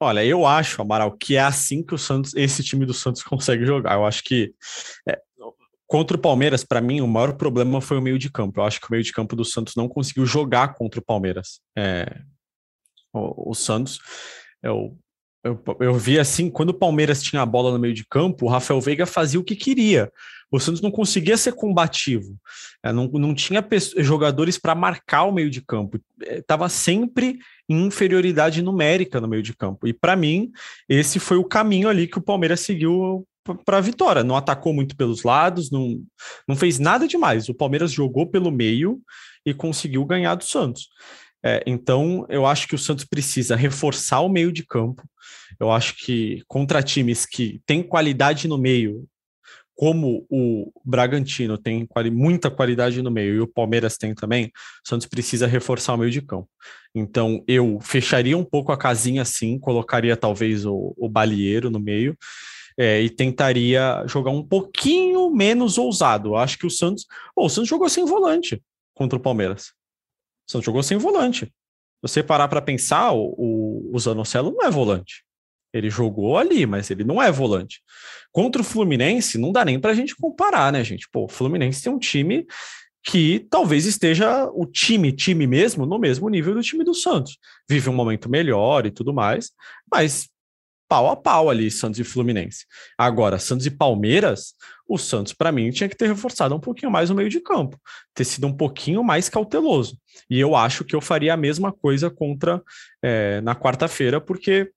Olha, 0.00 0.24
eu 0.24 0.46
acho, 0.46 0.80
Amaral, 0.80 1.12
que 1.12 1.36
é 1.36 1.40
assim 1.40 1.82
que 1.82 1.94
o 1.94 1.98
Santos, 1.98 2.34
esse 2.34 2.64
time 2.64 2.86
do 2.86 2.94
Santos 2.94 3.22
consegue 3.22 3.66
jogar. 3.66 3.96
Eu 3.96 4.06
acho 4.06 4.24
que 4.24 4.54
é, 5.06 5.20
contra 5.86 6.16
o 6.16 6.20
Palmeiras, 6.20 6.64
para 6.64 6.80
mim, 6.80 7.02
o 7.02 7.06
maior 7.06 7.34
problema 7.34 7.82
foi 7.82 7.98
o 7.98 8.02
meio 8.02 8.18
de 8.18 8.30
campo. 8.30 8.58
Eu 8.58 8.64
acho 8.64 8.80
que 8.80 8.86
o 8.86 8.92
meio 8.92 9.04
de 9.04 9.12
campo 9.12 9.36
do 9.36 9.44
Santos 9.44 9.76
não 9.76 9.86
conseguiu 9.86 10.24
jogar 10.24 10.72
contra 10.72 10.98
o 10.98 11.04
Palmeiras. 11.04 11.60
É, 11.76 12.22
o, 13.12 13.50
o 13.50 13.54
Santos 13.54 13.98
eu, 14.62 14.96
eu, 15.42 15.62
eu 15.80 15.94
vi 15.94 16.18
assim, 16.18 16.50
quando 16.50 16.70
o 16.70 16.74
Palmeiras 16.74 17.22
tinha 17.22 17.42
a 17.42 17.46
bola 17.46 17.72
no 17.72 17.78
meio 17.78 17.94
de 17.94 18.04
campo, 18.04 18.46
o 18.46 18.48
Rafael 18.48 18.80
Veiga 18.80 19.06
fazia 19.06 19.40
o 19.40 19.44
que 19.44 19.56
queria. 19.56 20.12
O 20.50 20.58
Santos 20.58 20.80
não 20.80 20.90
conseguia 20.90 21.36
ser 21.36 21.52
combativo, 21.52 22.36
é, 22.82 22.92
não, 22.92 23.06
não 23.06 23.34
tinha 23.34 23.64
jogadores 23.98 24.58
para 24.58 24.74
marcar 24.74 25.22
o 25.22 25.32
meio 25.32 25.48
de 25.48 25.60
campo, 25.62 26.00
estava 26.20 26.66
é, 26.66 26.68
sempre 26.68 27.38
em 27.68 27.86
inferioridade 27.86 28.60
numérica 28.60 29.20
no 29.20 29.28
meio 29.28 29.44
de 29.44 29.54
campo. 29.54 29.86
E 29.86 29.92
para 29.92 30.16
mim, 30.16 30.50
esse 30.88 31.20
foi 31.20 31.36
o 31.36 31.44
caminho 31.44 31.88
ali 31.88 32.08
que 32.08 32.18
o 32.18 32.22
Palmeiras 32.22 32.60
seguiu 32.60 33.24
para 33.64 33.78
a 33.78 33.80
vitória. 33.80 34.24
Não 34.24 34.36
atacou 34.36 34.74
muito 34.74 34.96
pelos 34.96 35.22
lados, 35.22 35.70
não, 35.70 36.02
não 36.48 36.56
fez 36.56 36.80
nada 36.80 37.06
demais. 37.06 37.48
O 37.48 37.54
Palmeiras 37.54 37.92
jogou 37.92 38.26
pelo 38.26 38.50
meio 38.50 39.00
e 39.46 39.54
conseguiu 39.54 40.04
ganhar 40.04 40.34
do 40.34 40.44
Santos. 40.44 40.88
É, 41.44 41.62
então, 41.66 42.26
eu 42.28 42.44
acho 42.44 42.68
que 42.68 42.74
o 42.74 42.78
Santos 42.78 43.04
precisa 43.04 43.56
reforçar 43.56 44.20
o 44.20 44.28
meio 44.28 44.52
de 44.52 44.64
campo. 44.64 45.02
Eu 45.58 45.70
acho 45.70 45.96
que 45.96 46.42
contra 46.46 46.82
times 46.82 47.24
que 47.24 47.60
têm 47.66 47.82
qualidade 47.82 48.46
no 48.46 48.58
meio, 48.58 49.06
como 49.74 50.26
o 50.28 50.70
Bragantino 50.84 51.56
tem 51.56 51.86
quali 51.86 52.10
muita 52.10 52.50
qualidade 52.50 53.00
no 53.00 53.10
meio 53.10 53.36
e 53.36 53.40
o 53.40 53.46
Palmeiras 53.46 53.96
tem 53.96 54.14
também, 54.14 54.46
o 54.46 54.88
Santos 54.88 55.06
precisa 55.06 55.46
reforçar 55.46 55.94
o 55.94 55.96
meio 55.96 56.10
de 56.10 56.20
campo. 56.20 56.48
Então, 56.94 57.42
eu 57.48 57.78
fecharia 57.80 58.36
um 58.36 58.44
pouco 58.44 58.72
a 58.72 58.76
casinha 58.76 59.22
assim, 59.22 59.58
colocaria 59.58 60.16
talvez 60.16 60.66
o, 60.66 60.94
o 60.98 61.08
Balieiro 61.08 61.70
no 61.70 61.80
meio. 61.80 62.16
É, 62.78 63.00
e 63.00 63.10
tentaria 63.10 64.04
jogar 64.06 64.30
um 64.30 64.42
pouquinho 64.42 65.30
menos 65.30 65.76
ousado. 65.76 66.36
Acho 66.36 66.56
que 66.56 66.66
o 66.66 66.70
Santos. 66.70 67.06
Oh, 67.36 67.46
o 67.46 67.48
Santos 67.48 67.68
jogou 67.68 67.88
sem 67.88 68.04
volante 68.04 68.62
contra 68.94 69.18
o 69.18 69.20
Palmeiras. 69.20 69.72
Santos 70.50 70.66
jogou 70.66 70.82
sem 70.82 70.98
volante. 70.98 71.50
Você 72.02 72.22
parar 72.22 72.48
para 72.48 72.62
pensar, 72.62 73.12
o, 73.12 73.34
o, 73.36 73.90
o 73.94 73.98
Zanocelo 73.98 74.52
não 74.52 74.66
é 74.66 74.70
volante. 74.70 75.22
Ele 75.72 75.90
jogou 75.90 76.36
ali, 76.36 76.66
mas 76.66 76.90
ele 76.90 77.04
não 77.04 77.22
é 77.22 77.30
volante. 77.30 77.80
Contra 78.32 78.62
o 78.62 78.64
Fluminense, 78.64 79.38
não 79.38 79.52
dá 79.52 79.64
nem 79.64 79.78
para 79.78 79.92
a 79.92 79.94
gente 79.94 80.16
comparar, 80.16 80.72
né, 80.72 80.82
gente? 80.82 81.08
Pô, 81.12 81.24
o 81.24 81.28
Fluminense 81.28 81.82
tem 81.82 81.92
um 81.92 81.98
time 81.98 82.46
que 83.02 83.46
talvez 83.50 83.86
esteja 83.86 84.46
o 84.52 84.66
time, 84.66 85.12
time 85.12 85.46
mesmo, 85.46 85.86
no 85.86 85.98
mesmo 85.98 86.28
nível 86.28 86.54
do 86.54 86.62
time 86.62 86.84
do 86.84 86.94
Santos. 86.94 87.38
Vive 87.68 87.88
um 87.88 87.94
momento 87.94 88.28
melhor 88.28 88.84
e 88.86 88.90
tudo 88.90 89.12
mais, 89.12 89.52
mas 89.90 90.28
pau 90.90 91.08
a 91.08 91.14
pau 91.14 91.48
ali, 91.48 91.70
Santos 91.70 92.00
e 92.00 92.04
Fluminense. 92.04 92.66
Agora, 92.98 93.38
Santos 93.38 93.64
e 93.64 93.70
Palmeiras, 93.70 94.54
o 94.88 94.98
Santos, 94.98 95.32
para 95.32 95.52
mim, 95.52 95.70
tinha 95.70 95.88
que 95.88 95.96
ter 95.96 96.08
reforçado 96.08 96.52
um 96.52 96.58
pouquinho 96.58 96.90
mais 96.90 97.10
o 97.10 97.14
meio 97.14 97.28
de 97.28 97.38
campo, 97.38 97.80
ter 98.12 98.24
sido 98.24 98.48
um 98.48 98.52
pouquinho 98.52 99.04
mais 99.04 99.28
cauteloso. 99.28 99.96
E 100.28 100.40
eu 100.40 100.56
acho 100.56 100.84
que 100.84 100.96
eu 100.96 101.00
faria 101.00 101.32
a 101.32 101.36
mesma 101.36 101.70
coisa 101.72 102.10
contra 102.10 102.60
é, 103.00 103.40
na 103.40 103.54
quarta-feira, 103.54 104.20
porque 104.20 104.72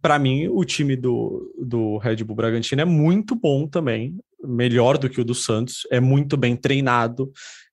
para 0.00 0.18
mim 0.18 0.48
o 0.48 0.64
time 0.64 0.96
do, 0.96 1.54
do 1.62 1.98
Red 1.98 2.24
Bull 2.24 2.36
Bragantino 2.36 2.80
é 2.80 2.86
muito 2.86 3.34
bom 3.34 3.66
também, 3.66 4.18
melhor 4.42 4.96
do 4.96 5.10
que 5.10 5.20
o 5.20 5.24
do 5.24 5.34
Santos, 5.34 5.86
é 5.90 6.00
muito 6.00 6.34
bem 6.34 6.56
treinado. 6.56 7.30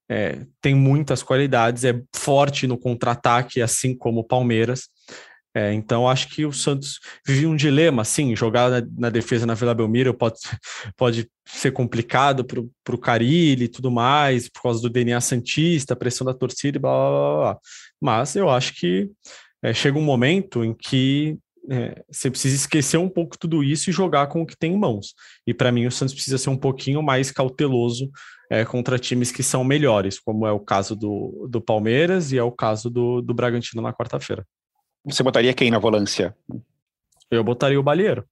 É, 0.08 0.46
tem 0.62 0.76
muitas 0.76 1.24
qualidades, 1.24 1.84
é 1.84 2.00
forte 2.14 2.68
no 2.68 2.78
contra-ataque, 2.78 3.62
assim 3.62 3.96
como 3.96 4.20
o 4.20 4.24
Palmeiras. 4.24 4.90
É, 5.56 5.74
então, 5.74 6.08
acho 6.08 6.28
que 6.28 6.46
o 6.46 6.52
Santos 6.52 7.00
vive 7.26 7.48
um 7.48 7.56
dilema, 7.56 8.02
assim, 8.02 8.36
jogar 8.36 8.70
na, 8.70 8.88
na 8.98 9.10
defesa 9.10 9.46
na 9.46 9.54
Vila 9.54 9.74
Belmiro 9.74 10.14
pode, 10.14 10.38
pode 10.98 11.30
ser 11.46 11.72
complicado 11.72 12.44
para 12.44 12.96
o 12.96 12.98
Carilli 12.98 13.64
e 13.64 13.70
tudo 13.70 13.90
mais, 13.90 14.50
por 14.50 14.64
causa 14.64 14.82
do 14.82 14.90
DNA 14.90 15.22
Santista, 15.22 15.96
pressão 15.96 16.26
da 16.26 16.34
torcida 16.34 16.78
e 16.78 16.82
blá, 16.82 16.92
blá, 16.92 17.10
blá, 17.10 17.36
blá. 17.38 17.60
Mas 18.02 18.36
eu 18.36 18.50
acho 18.50 18.74
que 18.76 19.10
é, 19.64 19.74
chega 19.74 19.98
um 19.98 20.04
momento 20.04 20.62
em 20.62 20.74
que 20.74 21.38
é, 21.70 22.04
você 22.12 22.30
precisa 22.30 22.56
esquecer 22.56 22.98
um 22.98 23.10
pouco 23.10 23.38
tudo 23.38 23.64
isso 23.64 23.90
e 23.90 23.94
jogar 23.94 24.28
com 24.28 24.42
o 24.42 24.46
que 24.46 24.58
tem 24.58 24.74
em 24.74 24.78
mãos. 24.78 25.14
E 25.48 25.54
para 25.54 25.72
mim, 25.72 25.86
o 25.86 25.92
Santos 25.92 26.14
precisa 26.14 26.38
ser 26.38 26.50
um 26.50 26.58
pouquinho 26.58 27.02
mais 27.02 27.32
cauteloso 27.32 28.12
é, 28.50 28.66
contra 28.66 29.00
times 29.00 29.32
que 29.32 29.42
são 29.42 29.64
melhores, 29.64 30.20
como 30.20 30.46
é 30.46 30.52
o 30.52 30.60
caso 30.60 30.98
do, 30.98 31.48
do 31.50 31.62
Palmeiras 31.62 32.34
e 32.34 32.38
é 32.38 32.44
o 32.44 32.52
caso 32.52 32.90
do, 32.90 33.22
do 33.22 33.34
Bragantino 33.34 33.82
na 33.82 33.94
quarta-feira. 33.94 34.46
Você 35.06 35.24
botaria 35.24 35.54
quem 35.54 35.70
na 35.70 35.80
volância? 35.80 36.36
Eu 37.30 37.44
botaria 37.44 37.80
o 37.80 37.84
Balieiro. 37.84 38.26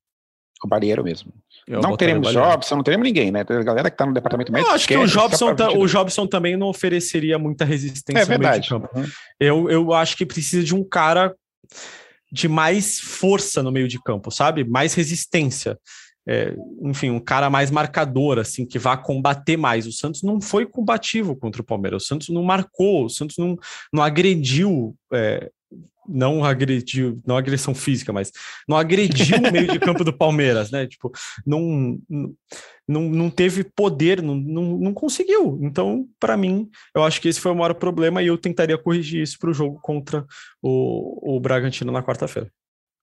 O 0.63 0.67
Balieiro 0.67 1.03
mesmo. 1.03 1.33
Eu 1.67 1.81
não 1.81 1.95
teremos 1.95 2.31
Jobson, 2.31 2.75
não 2.75 2.83
teremos 2.83 3.05
ninguém, 3.05 3.31
né? 3.31 3.41
A 3.41 3.63
galera 3.63 3.89
que 3.89 3.95
está 3.95 4.05
no 4.05 4.13
departamento 4.13 4.51
médico. 4.51 4.71
Eu 4.71 4.75
acho 4.75 4.87
que 4.87 4.97
o 4.97 5.05
Jobson, 5.05 5.55
tá, 5.55 5.71
o 5.71 5.85
Jobson 5.87 6.25
também 6.25 6.55
não 6.55 6.67
ofereceria 6.67 7.37
muita 7.37 7.65
resistência 7.65 8.21
é 8.21 8.25
verdade. 8.25 8.73
Uhum. 8.73 9.05
Eu, 9.39 9.69
eu 9.69 9.93
acho 9.93 10.15
que 10.15 10.25
precisa 10.25 10.63
de 10.63 10.73
um 10.73 10.83
cara 10.83 11.35
de 12.31 12.47
mais 12.47 12.99
força 12.99 13.61
no 13.61 13.71
meio 13.71 13.87
de 13.87 14.01
campo, 14.01 14.31
sabe? 14.31 14.63
Mais 14.63 14.93
resistência. 14.93 15.77
É, 16.25 16.55
enfim, 16.81 17.09
um 17.09 17.19
cara 17.19 17.49
mais 17.49 17.69
marcador, 17.69 18.39
assim, 18.39 18.65
que 18.65 18.79
vá 18.79 18.95
combater 18.95 19.57
mais. 19.57 19.85
O 19.85 19.91
Santos 19.91 20.23
não 20.23 20.39
foi 20.39 20.65
combativo 20.65 21.35
contra 21.35 21.61
o 21.61 21.65
Palmeiras, 21.65 22.03
o 22.03 22.05
Santos 22.05 22.29
não 22.29 22.41
marcou, 22.41 23.05
o 23.05 23.09
Santos 23.09 23.37
não, 23.37 23.57
não 23.91 24.01
agrediu 24.01 24.95
é, 25.13 25.51
não 26.07 26.43
agrediu, 26.43 27.21
não 27.25 27.37
agressão 27.37 27.73
física, 27.73 28.11
mas 28.11 28.31
não 28.67 28.77
agrediu 28.77 29.37
o 29.37 29.51
meio 29.51 29.67
de 29.67 29.79
campo 29.79 30.03
do 30.03 30.13
Palmeiras, 30.13 30.71
né? 30.71 30.87
Tipo, 30.87 31.11
não, 31.45 31.99
não, 32.87 33.01
não 33.03 33.29
teve 33.29 33.63
poder, 33.63 34.21
não, 34.21 34.35
não, 34.35 34.77
não 34.77 34.93
conseguiu. 34.93 35.59
Então, 35.61 36.07
para 36.19 36.37
mim, 36.37 36.69
eu 36.95 37.03
acho 37.03 37.21
que 37.21 37.27
esse 37.27 37.39
foi 37.39 37.51
o 37.51 37.55
maior 37.55 37.73
problema 37.73 38.21
e 38.21 38.27
eu 38.27 38.37
tentaria 38.37 38.77
corrigir 38.77 39.21
isso 39.21 39.37
para 39.39 39.49
o 39.49 39.53
jogo 39.53 39.79
contra 39.81 40.25
o, 40.61 41.35
o 41.35 41.39
Bragantino 41.39 41.91
na 41.91 42.03
quarta-feira. 42.03 42.51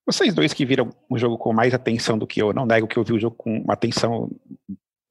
Vocês 0.06 0.34
dois 0.34 0.52
que 0.52 0.66
viram 0.66 0.90
o 1.08 1.18
jogo 1.18 1.38
com 1.38 1.52
mais 1.52 1.72
atenção 1.72 2.18
do 2.18 2.26
que 2.26 2.42
eu, 2.42 2.52
não 2.52 2.66
nego 2.66 2.88
que 2.88 2.96
eu 2.96 3.04
vi 3.04 3.12
o 3.12 3.20
jogo 3.20 3.36
com 3.36 3.58
uma 3.58 3.74
atenção 3.74 4.30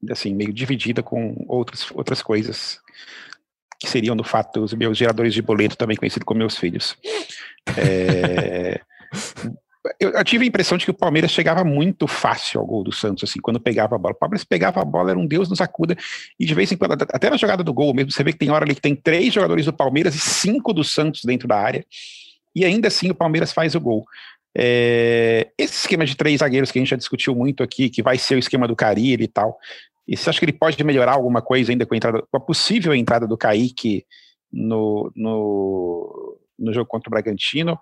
assim, 0.08 0.34
meio 0.34 0.52
dividida 0.52 1.02
com 1.02 1.44
outras, 1.46 1.90
outras 1.92 2.22
coisas 2.22 2.80
que 3.80 3.88
seriam, 3.88 4.14
no 4.14 4.22
fato, 4.22 4.62
os 4.62 4.74
meus 4.74 4.96
geradores 4.96 5.32
de 5.32 5.40
boleto, 5.40 5.76
também 5.76 5.96
conhecido 5.96 6.26
como 6.26 6.38
meus 6.38 6.56
filhos. 6.56 6.94
É, 7.78 8.80
eu, 9.98 10.10
eu, 10.10 10.24
tive 10.24 10.44
a 10.44 10.48
impressão 10.48 10.76
de 10.76 10.84
que 10.84 10.90
o 10.90 10.94
Palmeiras 10.94 11.30
chegava 11.30 11.64
muito 11.64 12.06
fácil 12.06 12.60
ao 12.60 12.66
gol 12.66 12.84
do 12.84 12.92
Santos, 12.92 13.24
assim, 13.24 13.40
quando 13.40 13.58
pegava 13.58 13.96
a 13.96 13.98
bola. 13.98 14.14
O 14.14 14.18
Palmeiras 14.18 14.44
pegava 14.44 14.82
a 14.82 14.84
bola, 14.84 15.10
era 15.10 15.18
um 15.18 15.26
Deus 15.26 15.48
nos 15.48 15.62
acuda, 15.62 15.96
e 16.38 16.44
de 16.44 16.54
vez 16.54 16.70
em 16.70 16.76
quando, 16.76 16.92
até 16.92 17.30
na 17.30 17.38
jogada 17.38 17.64
do 17.64 17.72
gol 17.72 17.94
mesmo, 17.94 18.12
você 18.12 18.22
vê 18.22 18.32
que 18.32 18.38
tem 18.38 18.50
hora 18.50 18.64
ali 18.64 18.74
que 18.74 18.82
tem 18.82 18.94
três 18.94 19.32
jogadores 19.32 19.64
do 19.64 19.72
Palmeiras 19.72 20.14
e 20.14 20.18
cinco 20.18 20.74
do 20.74 20.84
Santos 20.84 21.22
dentro 21.24 21.48
da 21.48 21.56
área, 21.56 21.84
e 22.54 22.64
ainda 22.64 22.88
assim 22.88 23.10
o 23.10 23.14
Palmeiras 23.14 23.52
faz 23.52 23.74
o 23.74 23.80
gol. 23.80 24.04
É, 24.56 25.48
esse 25.56 25.74
esquema 25.74 26.04
de 26.04 26.16
três 26.16 26.40
zagueiros 26.40 26.70
que 26.70 26.78
a 26.78 26.82
gente 26.82 26.90
já 26.90 26.96
discutiu 26.96 27.34
muito 27.34 27.62
aqui, 27.62 27.88
que 27.88 28.02
vai 28.02 28.18
ser 28.18 28.34
o 28.34 28.38
esquema 28.38 28.68
do 28.68 28.76
Carille 28.76 29.24
e 29.24 29.28
tal, 29.28 29.56
e 30.10 30.16
você 30.16 30.28
acha 30.28 30.40
que 30.40 30.44
ele 30.44 30.52
pode 30.52 30.82
melhorar 30.82 31.12
alguma 31.12 31.40
coisa 31.40 31.70
ainda 31.70 31.86
com 31.86 31.94
a, 31.94 31.96
entrada, 31.96 32.20
com 32.28 32.36
a 32.36 32.40
possível 32.40 32.92
entrada 32.92 33.28
do 33.28 33.38
Kaique 33.38 34.04
no, 34.52 35.12
no, 35.14 36.36
no 36.58 36.72
jogo 36.74 36.88
contra 36.88 37.08
o 37.08 37.12
Bragantino? 37.12 37.78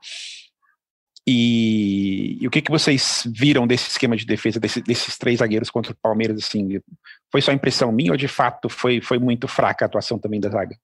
E, 1.27 2.37
e, 2.39 2.47
o 2.47 2.51
que, 2.51 2.61
que 2.61 2.71
vocês 2.71 3.27
viram 3.35 3.67
desse 3.67 3.89
esquema 3.89 4.15
de 4.15 4.27
defesa 4.27 4.61
desse, 4.61 4.83
desses 4.83 5.17
três 5.17 5.39
zagueiros 5.39 5.71
contra 5.71 5.93
o 5.93 5.97
Palmeiras? 5.97 6.45
Assim, 6.45 6.79
foi 7.33 7.41
só 7.41 7.51
impressão 7.51 7.91
minha 7.91 8.13
ou 8.13 8.17
de 8.17 8.29
fato 8.29 8.69
foi, 8.69 9.01
foi 9.01 9.19
muito 9.19 9.49
fraca 9.49 9.87
a 9.87 9.87
atuação 9.87 10.19
também 10.19 10.39
da 10.39 10.51
zaga? 10.51 10.77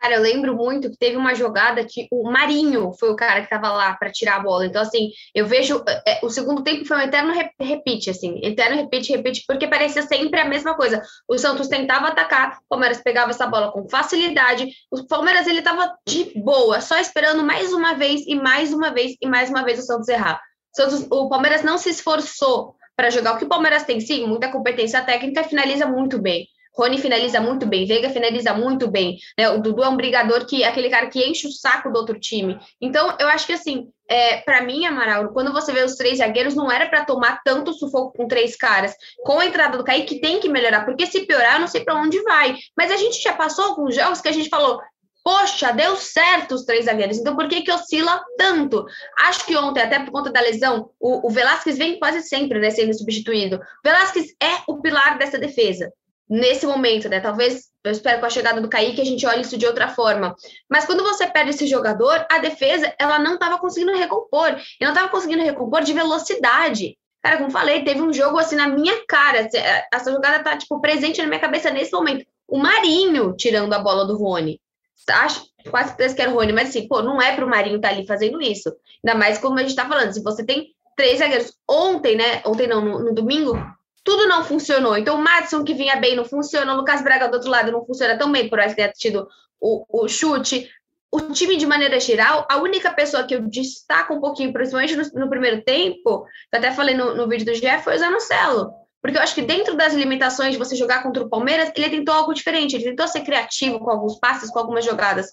Cara, 0.00 0.14
eu 0.14 0.22
lembro 0.22 0.56
muito 0.56 0.90
que 0.90 0.96
teve 0.96 1.18
uma 1.18 1.34
jogada 1.34 1.84
que 1.84 2.08
o 2.10 2.30
Marinho 2.30 2.90
foi 2.98 3.10
o 3.10 3.16
cara 3.16 3.40
que 3.40 3.46
estava 3.46 3.70
lá 3.70 3.92
para 3.92 4.10
tirar 4.10 4.36
a 4.36 4.40
bola. 4.40 4.64
Então, 4.64 4.80
assim, 4.80 5.10
eu 5.34 5.46
vejo. 5.46 5.84
É, 6.06 6.20
o 6.22 6.30
segundo 6.30 6.62
tempo 6.62 6.86
foi 6.86 6.96
um 6.96 7.00
eterno 7.00 7.34
repite, 7.60 8.08
assim. 8.08 8.40
Eterno 8.42 8.76
repite, 8.76 9.12
repite, 9.12 9.44
porque 9.46 9.68
parecia 9.68 10.00
sempre 10.00 10.40
a 10.40 10.46
mesma 10.46 10.74
coisa. 10.74 11.02
O 11.28 11.36
Santos 11.36 11.68
tentava 11.68 12.08
atacar, 12.08 12.60
o 12.64 12.68
Palmeiras 12.70 13.02
pegava 13.02 13.30
essa 13.30 13.46
bola 13.46 13.70
com 13.72 13.90
facilidade. 13.90 14.70
O 14.90 15.06
Palmeiras, 15.06 15.46
ele 15.46 15.58
estava 15.58 15.94
de 16.08 16.32
boa, 16.34 16.80
só 16.80 16.98
esperando 16.98 17.44
mais 17.44 17.70
uma 17.74 17.92
vez, 17.92 18.22
e 18.26 18.34
mais 18.34 18.72
uma 18.72 18.90
vez, 18.90 19.16
e 19.20 19.26
mais 19.26 19.50
uma 19.50 19.62
vez 19.62 19.80
o 19.80 19.82
Santos 19.82 20.08
errar. 20.08 20.40
O, 20.72 20.76
Santos, 20.76 21.06
o 21.10 21.28
Palmeiras 21.28 21.62
não 21.62 21.76
se 21.76 21.90
esforçou 21.90 22.74
para 22.96 23.10
jogar. 23.10 23.34
O 23.34 23.38
que 23.38 23.44
o 23.44 23.48
Palmeiras 23.48 23.84
tem, 23.84 24.00
sim, 24.00 24.26
muita 24.26 24.50
competência 24.50 25.02
técnica, 25.02 25.44
finaliza 25.44 25.86
muito 25.86 26.18
bem. 26.18 26.46
Rony 26.72 26.98
finaliza 26.98 27.40
muito 27.40 27.66
bem, 27.66 27.86
Veiga 27.86 28.10
finaliza 28.10 28.54
muito 28.54 28.88
bem, 28.88 29.18
né? 29.36 29.50
O 29.50 29.60
Dudu 29.60 29.82
é 29.82 29.88
um 29.88 29.96
brigador 29.96 30.46
que 30.46 30.62
é 30.62 30.68
aquele 30.68 30.88
cara 30.88 31.08
que 31.08 31.22
enche 31.24 31.46
o 31.46 31.52
saco 31.52 31.90
do 31.90 31.98
outro 31.98 32.18
time. 32.18 32.58
Então, 32.80 33.14
eu 33.18 33.28
acho 33.28 33.46
que 33.46 33.52
assim, 33.52 33.88
é, 34.08 34.38
para 34.38 34.62
mim, 34.62 34.86
Amaral, 34.86 35.30
quando 35.32 35.52
você 35.52 35.72
vê 35.72 35.82
os 35.82 35.96
três 35.96 36.18
zagueiros, 36.18 36.54
não 36.54 36.70
era 36.70 36.88
para 36.88 37.04
tomar 37.04 37.40
tanto 37.44 37.72
sufoco 37.72 38.16
com 38.16 38.28
três 38.28 38.56
caras. 38.56 38.94
Com 39.22 39.40
a 39.40 39.46
entrada 39.46 39.76
do 39.76 39.84
Kaique 39.84 40.20
tem 40.20 40.40
que 40.40 40.48
melhorar, 40.48 40.84
porque 40.84 41.06
se 41.06 41.26
piorar, 41.26 41.54
eu 41.54 41.60
não 41.60 41.68
sei 41.68 41.84
para 41.84 41.96
onde 41.96 42.22
vai. 42.22 42.56
Mas 42.76 42.90
a 42.90 42.96
gente 42.96 43.20
já 43.20 43.32
passou 43.32 43.64
alguns 43.66 43.94
jogos 43.94 44.20
que 44.20 44.28
a 44.28 44.32
gente 44.32 44.48
falou, 44.48 44.80
Poxa, 45.22 45.70
deu 45.72 45.96
certo 45.96 46.54
os 46.54 46.64
três 46.64 46.86
zagueiros. 46.86 47.18
Então, 47.18 47.36
por 47.36 47.46
que 47.46 47.60
que 47.60 47.70
oscila 47.70 48.24
tanto? 48.38 48.86
Acho 49.18 49.44
que 49.44 49.54
ontem, 49.54 49.82
até 49.82 49.98
por 49.98 50.10
conta 50.10 50.32
da 50.32 50.40
lesão, 50.40 50.90
o, 50.98 51.28
o 51.28 51.30
Velasquez 51.30 51.76
vem 51.76 51.98
quase 51.98 52.22
sempre 52.22 52.58
né, 52.58 52.70
sendo 52.70 52.94
substituído. 52.94 53.60
Velasquez 53.84 54.28
é 54.42 54.62
o 54.66 54.80
pilar 54.80 55.18
dessa 55.18 55.38
defesa 55.38 55.92
nesse 56.30 56.64
momento, 56.64 57.08
né? 57.08 57.18
Talvez 57.18 57.68
eu 57.82 57.90
espero 57.90 58.20
com 58.20 58.26
a 58.26 58.30
chegada 58.30 58.60
do 58.60 58.68
Kaique 58.68 59.00
a 59.00 59.04
gente 59.04 59.26
olhe 59.26 59.40
isso 59.40 59.58
de 59.58 59.66
outra 59.66 59.88
forma. 59.88 60.36
Mas 60.68 60.84
quando 60.84 61.02
você 61.02 61.26
perde 61.26 61.50
esse 61.50 61.66
jogador, 61.66 62.24
a 62.30 62.38
defesa 62.38 62.94
ela 62.98 63.18
não 63.18 63.34
estava 63.34 63.58
conseguindo 63.58 63.96
recompor. 63.96 64.56
E 64.80 64.84
não 64.84 64.92
estava 64.92 65.08
conseguindo 65.08 65.42
recompor 65.42 65.82
de 65.82 65.92
velocidade. 65.92 66.96
Cara, 67.20 67.38
como 67.38 67.50
falei, 67.50 67.82
teve 67.82 68.00
um 68.00 68.12
jogo 68.12 68.38
assim 68.38 68.54
na 68.54 68.68
minha 68.68 69.04
cara. 69.06 69.48
É, 69.52 69.86
essa 69.92 70.12
jogada 70.12 70.42
tá, 70.44 70.56
tipo, 70.56 70.80
presente 70.80 71.20
na 71.20 71.26
minha 71.26 71.40
cabeça 71.40 71.70
nesse 71.70 71.92
momento. 71.92 72.24
O 72.46 72.58
Marinho 72.58 73.34
tirando 73.36 73.72
a 73.72 73.78
bola 73.78 74.06
do 74.06 74.16
Rony. 74.16 74.60
Acho 75.08 75.44
quase 75.70 75.88
certeza 75.88 76.14
que 76.14 76.22
era 76.22 76.30
o 76.30 76.34
Rony, 76.34 76.52
mas 76.52 76.68
assim, 76.68 76.86
pô, 76.86 77.02
não 77.02 77.20
é 77.20 77.34
pro 77.34 77.48
Marinho 77.48 77.76
estar 77.76 77.88
tá 77.88 77.94
ali 77.94 78.06
fazendo 78.06 78.40
isso. 78.40 78.72
Ainda 79.04 79.18
mais 79.18 79.38
como 79.38 79.58
a 79.58 79.62
gente 79.62 79.74
tá 79.74 79.86
falando, 79.86 80.12
se 80.12 80.22
você 80.22 80.44
tem 80.44 80.74
três 80.96 81.18
zagueiros. 81.18 81.52
Ontem, 81.68 82.16
né? 82.16 82.42
Ontem 82.44 82.66
não, 82.66 82.80
no, 82.80 82.98
no 83.00 83.14
domingo, 83.14 83.58
tudo 84.02 84.26
não 84.26 84.44
funcionou. 84.44 84.96
Então, 84.96 85.16
o 85.16 85.22
Madison, 85.22 85.64
que 85.64 85.74
vinha 85.74 85.96
bem, 85.96 86.16
não 86.16 86.24
funciona. 86.24 86.72
O 86.72 86.76
Lucas 86.76 87.02
Braga, 87.02 87.28
do 87.28 87.34
outro 87.34 87.50
lado, 87.50 87.72
não 87.72 87.84
funciona 87.84 88.18
também, 88.18 88.48
por 88.48 88.58
ter 88.74 88.92
tido 88.92 89.28
o, 89.60 89.84
o 89.88 90.08
chute. 90.08 90.68
O 91.12 91.20
time, 91.32 91.56
de 91.56 91.66
maneira 91.66 91.98
geral, 91.98 92.46
a 92.48 92.58
única 92.58 92.92
pessoa 92.92 93.24
que 93.24 93.34
eu 93.34 93.42
destaco 93.42 94.14
um 94.14 94.20
pouquinho, 94.20 94.52
principalmente 94.52 94.96
no, 94.96 95.20
no 95.20 95.28
primeiro 95.28 95.62
tempo, 95.62 96.24
que 96.50 96.56
até 96.56 96.72
falei 96.72 96.94
no, 96.94 97.14
no 97.14 97.28
vídeo 97.28 97.46
do 97.46 97.52
Jeff, 97.52 97.82
foi 97.82 97.96
o 97.96 97.98
Zanocelo. 97.98 98.72
Porque 99.02 99.16
eu 99.16 99.22
acho 99.22 99.34
que 99.34 99.42
dentro 99.42 99.76
das 99.76 99.94
limitações 99.94 100.52
de 100.52 100.58
você 100.58 100.76
jogar 100.76 101.02
contra 101.02 101.22
o 101.22 101.28
Palmeiras, 101.28 101.72
ele 101.74 101.90
tentou 101.90 102.14
algo 102.14 102.34
diferente. 102.34 102.76
Ele 102.76 102.84
tentou 102.84 103.08
ser 103.08 103.22
criativo 103.22 103.80
com 103.80 103.90
alguns 103.90 104.18
passes, 104.18 104.50
com 104.50 104.58
algumas 104.58 104.84
jogadas. 104.84 105.30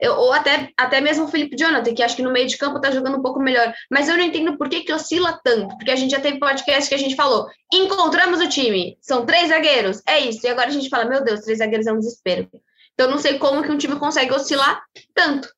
Eu, 0.00 0.14
ou 0.14 0.32
até, 0.32 0.70
até 0.76 1.00
mesmo 1.00 1.24
o 1.24 1.28
Felipe 1.28 1.56
Jonathan, 1.56 1.94
que 1.94 2.02
acho 2.02 2.16
que 2.16 2.22
no 2.22 2.32
meio 2.32 2.46
de 2.46 2.56
campo 2.56 2.80
tá 2.80 2.90
jogando 2.90 3.18
um 3.18 3.22
pouco 3.22 3.38
melhor. 3.38 3.72
Mas 3.90 4.08
eu 4.08 4.16
não 4.16 4.24
entendo 4.24 4.56
por 4.56 4.68
que, 4.68 4.80
que 4.80 4.92
oscila 4.92 5.38
tanto. 5.44 5.76
Porque 5.76 5.90
a 5.90 5.96
gente 5.96 6.12
já 6.12 6.20
teve 6.20 6.38
podcast 6.38 6.88
que 6.88 6.94
a 6.94 6.98
gente 6.98 7.14
falou: 7.14 7.46
encontramos 7.72 8.40
o 8.40 8.48
time, 8.48 8.96
são 9.00 9.26
três 9.26 9.50
zagueiros, 9.50 10.00
é 10.08 10.18
isso. 10.20 10.46
E 10.46 10.48
agora 10.48 10.68
a 10.68 10.72
gente 10.72 10.88
fala: 10.88 11.04
meu 11.04 11.22
Deus, 11.22 11.40
três 11.40 11.58
zagueiros 11.58 11.86
é 11.86 11.92
um 11.92 11.98
desespero. 11.98 12.48
Então 12.94 13.06
eu 13.06 13.10
não 13.10 13.18
sei 13.18 13.38
como 13.38 13.62
que 13.62 13.70
um 13.70 13.78
time 13.78 13.96
consegue 13.96 14.32
oscilar 14.32 14.82
tanto. 15.14 15.48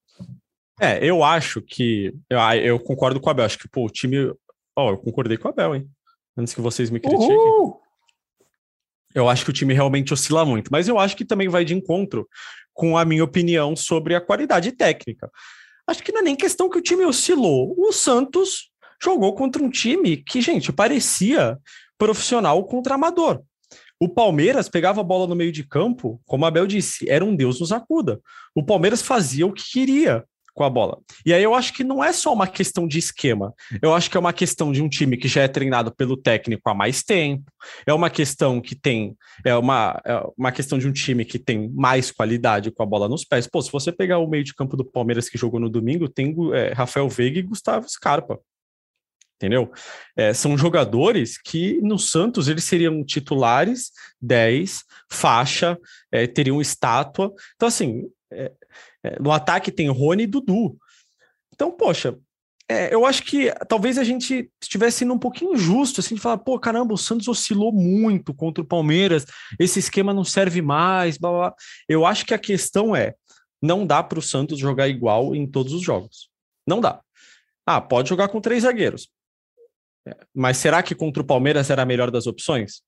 É, 0.81 1.05
eu 1.05 1.23
acho 1.23 1.63
que. 1.63 2.13
Eu, 2.29 2.41
eu 2.61 2.81
concordo 2.81 3.21
com 3.21 3.29
o 3.29 3.31
Abel. 3.31 3.45
Acho 3.45 3.59
que, 3.59 3.69
pô, 3.69 3.85
o 3.87 3.91
time. 3.91 4.33
Ó, 4.77 4.89
oh, 4.89 4.91
eu 4.91 4.99
concordei 4.99 5.37
com 5.37 5.49
o 5.49 5.51
Abel, 5.53 5.77
hein? 5.77 5.89
Antes 6.37 6.55
que 6.55 6.61
vocês 6.61 6.91
me 6.91 6.99
critiquem. 6.99 7.37
Uhul! 7.37 7.81
Eu 9.15 9.29
acho 9.29 9.45
que 9.45 9.51
o 9.51 9.55
time 9.55 9.75
realmente 9.75 10.13
oscila 10.13 10.45
muito. 10.45 10.71
Mas 10.73 10.89
eu 10.89 10.99
acho 10.99 11.17
que 11.17 11.25
também 11.25 11.49
vai 11.49 11.65
de 11.65 11.75
encontro 11.75 12.27
com 12.73 12.97
a 12.97 13.05
minha 13.05 13.25
opinião 13.25 13.77
sobre 13.77 14.15
a 14.15 14.21
qualidade 14.21 14.73
técnica. 14.73 15.31
Acho 15.87 16.03
que 16.03 16.13
não 16.13 16.21
é 16.21 16.25
nem 16.25 16.37
questão 16.37 16.69
que 16.69 16.79
o 16.79 16.83
time 16.83 17.05
oscilou. 17.05 17.75
O 17.77 17.93
Santos 17.93 18.71
jogou 19.03 19.35
contra 19.35 19.63
um 19.63 19.71
time 19.71 20.17
que, 20.17 20.41
gente, 20.41 20.73
parecia 20.73 21.59
profissional 21.99 22.65
contra 22.65 22.95
amador. 22.95 23.43
O 24.01 24.09
Palmeiras 24.09 24.69
pegava 24.69 25.01
a 25.01 25.05
bola 25.05 25.27
no 25.27 25.37
meio 25.37 25.53
de 25.53 25.63
campo, 25.63 26.21
como 26.27 26.45
a 26.45 26.49
Abel 26.49 26.67
disse, 26.67 27.09
era 27.09 27.25
um 27.25 27.37
Deus 27.37 27.61
nos 27.61 27.71
acuda. 27.71 28.21
O 28.55 28.65
Palmeiras 28.65 29.03
fazia 29.03 29.47
o 29.47 29.53
que 29.53 29.63
queria 29.71 30.25
com 30.55 30.65
a 30.65 30.71
bola. 30.71 30.99
E 31.25 31.33
aí 31.33 31.43
eu 31.43 31.55
acho 31.55 31.73
que 31.73 31.83
não 31.83 32.03
é 32.03 32.13
só 32.13 32.33
uma 32.33 32.47
questão 32.47 32.87
de 32.87 32.99
esquema. 32.99 33.55
Eu 33.81 33.95
acho 33.95 34.11
que 34.11 34.17
é 34.17 34.21
uma 34.21 34.33
questão 34.33 34.73
de 34.73 34.83
um 34.83 34.89
time 34.89 35.17
que 35.17 35.29
já 35.29 35.43
é 35.43 35.49
treinado 35.49 35.95
pelo 35.95 36.17
técnico 36.17 36.69
há 36.69 36.75
mais 36.75 37.03
tempo. 37.03 37.45
É 37.87 37.93
uma 37.93 38.11
questão 38.11 38.61
que 38.61 38.75
tem 38.75 39.17
é 39.45 39.55
uma, 39.55 40.01
é 40.05 40.23
uma 40.37 40.53
questão 40.53 40.79
de 40.79 40.87
um 40.87 40.93
time 40.93 41.25
que 41.25 41.39
tem 41.39 41.71
mais 41.71 42.11
qualidade 42.11 42.71
com 42.71 42.83
a 42.83 42.87
bola 42.87 43.09
nos 43.09 43.25
pés. 43.25 43.47
Pô, 43.47 43.63
se 43.63 43.73
você 43.73 43.91
pegar 43.91 44.19
o 44.19 44.29
meio 44.29 44.45
de 44.45 44.55
campo 44.55 44.77
do 44.77 44.85
Palmeiras 44.85 45.29
que 45.29 45.39
jogou 45.39 45.59
no 45.59 45.71
domingo, 45.71 46.09
tem 46.09 46.35
é, 46.55 46.73
Rafael 46.73 47.09
Veiga 47.09 47.39
e 47.39 47.43
Gustavo 47.43 47.89
Scarpa. 47.89 48.39
Entendeu? 49.37 49.73
É, 50.15 50.33
são 50.33 50.57
jogadores 50.57 51.37
que 51.37 51.81
no 51.83 51.99
Santos 51.99 52.47
eles 52.47 52.63
seriam 52.63 53.05
titulares, 53.05 53.91
10, 54.21 54.85
faixa, 55.11 55.77
é, 56.13 56.29
teriam 56.29 56.61
estátua. 56.61 57.33
Então, 57.57 57.67
assim, 57.67 58.05
é, 58.33 58.53
no 59.21 59.33
ataque 59.33 59.73
tem 59.73 59.89
Rony 59.89 60.25
e 60.25 60.27
Dudu. 60.27 60.77
Então, 61.53 61.71
poxa, 61.71 62.17
é, 62.69 62.95
eu 62.95 63.05
acho 63.05 63.23
que 63.25 63.53
talvez 63.69 63.99
a 63.99 64.05
gente 64.05 64.51
estivesse 64.61 64.99
sendo 64.99 65.13
um 65.13 65.19
pouquinho 65.19 65.55
injusto, 65.55 66.01
assim, 66.01 66.15
de 66.15 66.21
falar, 66.21 66.39
pô, 66.39 66.59
caramba, 66.59 66.95
o 66.95 66.99
Santos 66.99 67.29
oscilou 67.29 67.73
muito 67.73 68.33
contra 68.33 68.63
o 68.63 68.67
Palmeiras, 68.67 69.27
esse 69.59 69.79
esquema 69.79 70.15
não 70.15 70.25
serve 70.25 70.63
mais, 70.63 71.19
blá, 71.19 71.31
blá. 71.31 71.55
Eu 71.89 72.07
acho 72.07 72.25
que 72.25 72.33
a 72.33 72.39
questão 72.39 72.97
é, 72.97 73.15
não 73.61 73.87
dá 73.87 74.03
para 74.03 74.19
o 74.19 74.23
Santos 74.23 74.59
jogar 74.59 74.89
igual 74.89 75.35
em 75.35 75.47
todos 75.47 75.73
os 75.73 75.83
jogos. 75.83 76.31
Não 76.67 76.81
dá. 76.81 77.01
Ah, 77.67 77.81
pode 77.81 78.09
jogar 78.09 78.29
com 78.29 78.41
três 78.41 78.63
zagueiros. 78.63 79.09
É, 80.07 80.17
mas 80.35 80.57
será 80.57 80.83
que 80.83 80.95
contra 80.95 81.23
o 81.23 81.27
Palmeiras 81.27 81.71
era 81.71 81.83
a 81.83 81.87
melhor 81.87 82.11
das 82.11 82.27
opções? 82.27 82.83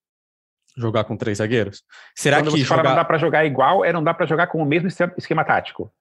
Jogar 0.75 1.05
com 1.05 1.15
três 1.15 1.37
zagueiros? 1.37 1.83
Será 2.15 2.37
Quando 2.37 2.51
que 2.51 2.57
você 2.57 2.63
jogar... 2.63 2.75
fala 2.77 2.89
não 2.89 2.95
dá 2.95 3.05
para 3.05 3.17
jogar 3.17 3.45
igual, 3.45 3.85
é 3.85 3.93
não 3.93 4.03
dá 4.03 4.13
para 4.13 4.25
jogar 4.25 4.47
com 4.47 4.61
o 4.61 4.65
mesmo 4.65 4.89
esquema 5.17 5.45
tático? 5.45 5.93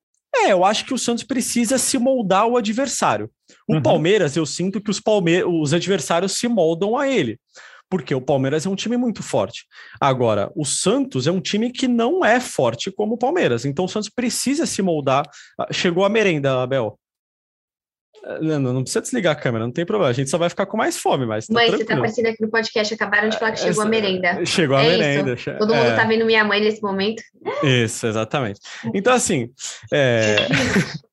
É, 0.45 0.53
eu 0.53 0.65
acho 0.65 0.85
que 0.85 0.93
o 0.93 0.99
Santos 0.99 1.25
precisa 1.25 1.79
se 1.79 1.99
moldar 1.99 2.43
ao 2.43 2.57
adversário. 2.57 3.31
O 3.67 3.77
uhum. 3.77 3.83
Palmeiras, 3.83 4.37
eu 4.37 4.45
sinto 4.45 4.81
que 4.81 4.91
os, 4.91 5.01
Palme 5.01 5.43
os 5.43 5.73
adversários 5.73 6.33
se 6.33 6.47
moldam 6.47 6.97
a 6.99 7.09
ele. 7.09 7.39
Porque 7.89 8.15
o 8.15 8.21
Palmeiras 8.21 8.67
é 8.67 8.69
um 8.69 8.75
time 8.75 8.97
muito 8.97 9.23
forte. 9.23 9.65
Agora, 10.01 10.51
o 10.55 10.65
Santos 10.65 11.27
é 11.27 11.33
um 11.33 11.41
time 11.41 11.71
que 11.71 11.89
não 11.89 12.25
é 12.25 12.41
forte 12.41 12.91
como 12.91 13.15
o 13.15 13.19
Palmeiras. 13.19 13.65
Então 13.65 13.85
o 13.87 13.89
Santos 13.89 14.11
precisa 14.11 14.67
se 14.67 14.83
moldar. 14.83 15.27
Ah, 15.59 15.69
chegou 15.73 16.05
a 16.05 16.09
merenda, 16.09 16.63
Abel. 16.63 16.99
Não, 18.41 18.59
não 18.59 18.83
precisa 18.83 19.03
desligar 19.03 19.33
a 19.33 19.37
câmera, 19.37 19.65
não 19.65 19.73
tem 19.73 19.85
problema. 19.85 20.11
A 20.11 20.15
gente 20.15 20.31
só 20.31 20.39
vai 20.39 20.49
ficar 20.49 20.67
com 20.67 20.77
mais 20.77 20.97
fome, 20.97 21.27
mas. 21.27 21.47
Tá 21.47 21.55
mãe, 21.55 21.67
tranquilo. 21.67 21.87
você 21.87 21.93
tá 21.93 21.95
aparecendo 21.99 22.27
aqui 22.27 22.43
no 22.43 22.51
podcast, 22.51 22.95
acabaram 22.95 23.29
de 23.29 23.39
falar 23.39 23.53
que 23.53 23.61
chegou 23.61 23.83
a 23.83 23.87
merenda. 23.87 24.47
Chegou 24.47 24.77
a 24.77 24.83
é 24.83 24.97
merenda. 24.97 25.35
Isso? 25.35 25.51
Todo 25.59 25.75
mundo 25.75 25.87
é. 25.87 25.95
tá 25.95 26.05
vendo 26.05 26.25
minha 26.25 26.45
mãe 26.45 26.61
nesse 26.61 26.83
momento. 26.83 27.23
Isso, 27.63 28.07
exatamente. 28.07 28.61
Então, 28.95 29.13
assim. 29.13 29.51
É... 29.93 30.37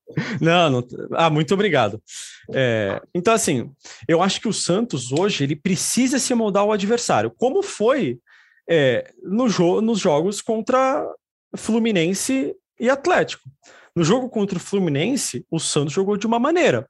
Não, 0.42 0.70
não, 0.70 0.88
Ah, 1.14 1.30
muito 1.30 1.54
obrigado. 1.54 2.02
É, 2.54 3.02
então, 3.16 3.34
assim, 3.34 3.72
eu 4.08 4.22
acho 4.22 4.42
que 4.42 4.48
o 4.48 4.54
Santos 4.54 5.12
hoje 5.12 5.46
ele 5.46 5.56
precisa 5.56 6.20
se 6.20 6.34
moldar 6.34 6.64
ao 6.64 6.74
adversário, 6.74 7.32
como 7.38 7.64
foi 7.64 8.20
é, 8.70 9.10
no 9.24 9.48
jo 9.48 9.80
nos 9.80 10.00
jogos 10.00 10.42
contra 10.42 11.08
Fluminense 11.56 12.54
e 12.80 12.90
Atlético. 12.90 13.50
No 13.96 14.04
jogo 14.04 14.30
contra 14.30 14.58
o 14.58 14.62
Fluminense, 14.62 15.46
o 15.52 15.60
Santos 15.60 15.94
jogou 15.94 16.16
de 16.16 16.26
uma 16.26 16.40
maneira. 16.40 16.88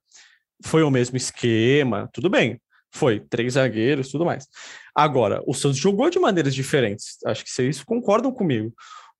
Foi 0.63 0.83
o 0.83 0.91
mesmo 0.91 1.17
esquema, 1.17 2.09
tudo 2.13 2.29
bem. 2.29 2.59
Foi 2.93 3.19
três 3.19 3.53
zagueiros, 3.53 4.09
tudo 4.09 4.25
mais. 4.25 4.47
Agora, 4.93 5.41
o 5.47 5.53
Santos 5.53 5.77
jogou 5.77 6.09
de 6.09 6.19
maneiras 6.19 6.53
diferentes. 6.53 7.17
Acho 7.25 7.43
que 7.43 7.49
vocês 7.49 7.83
concordam 7.83 8.31
comigo. 8.31 8.73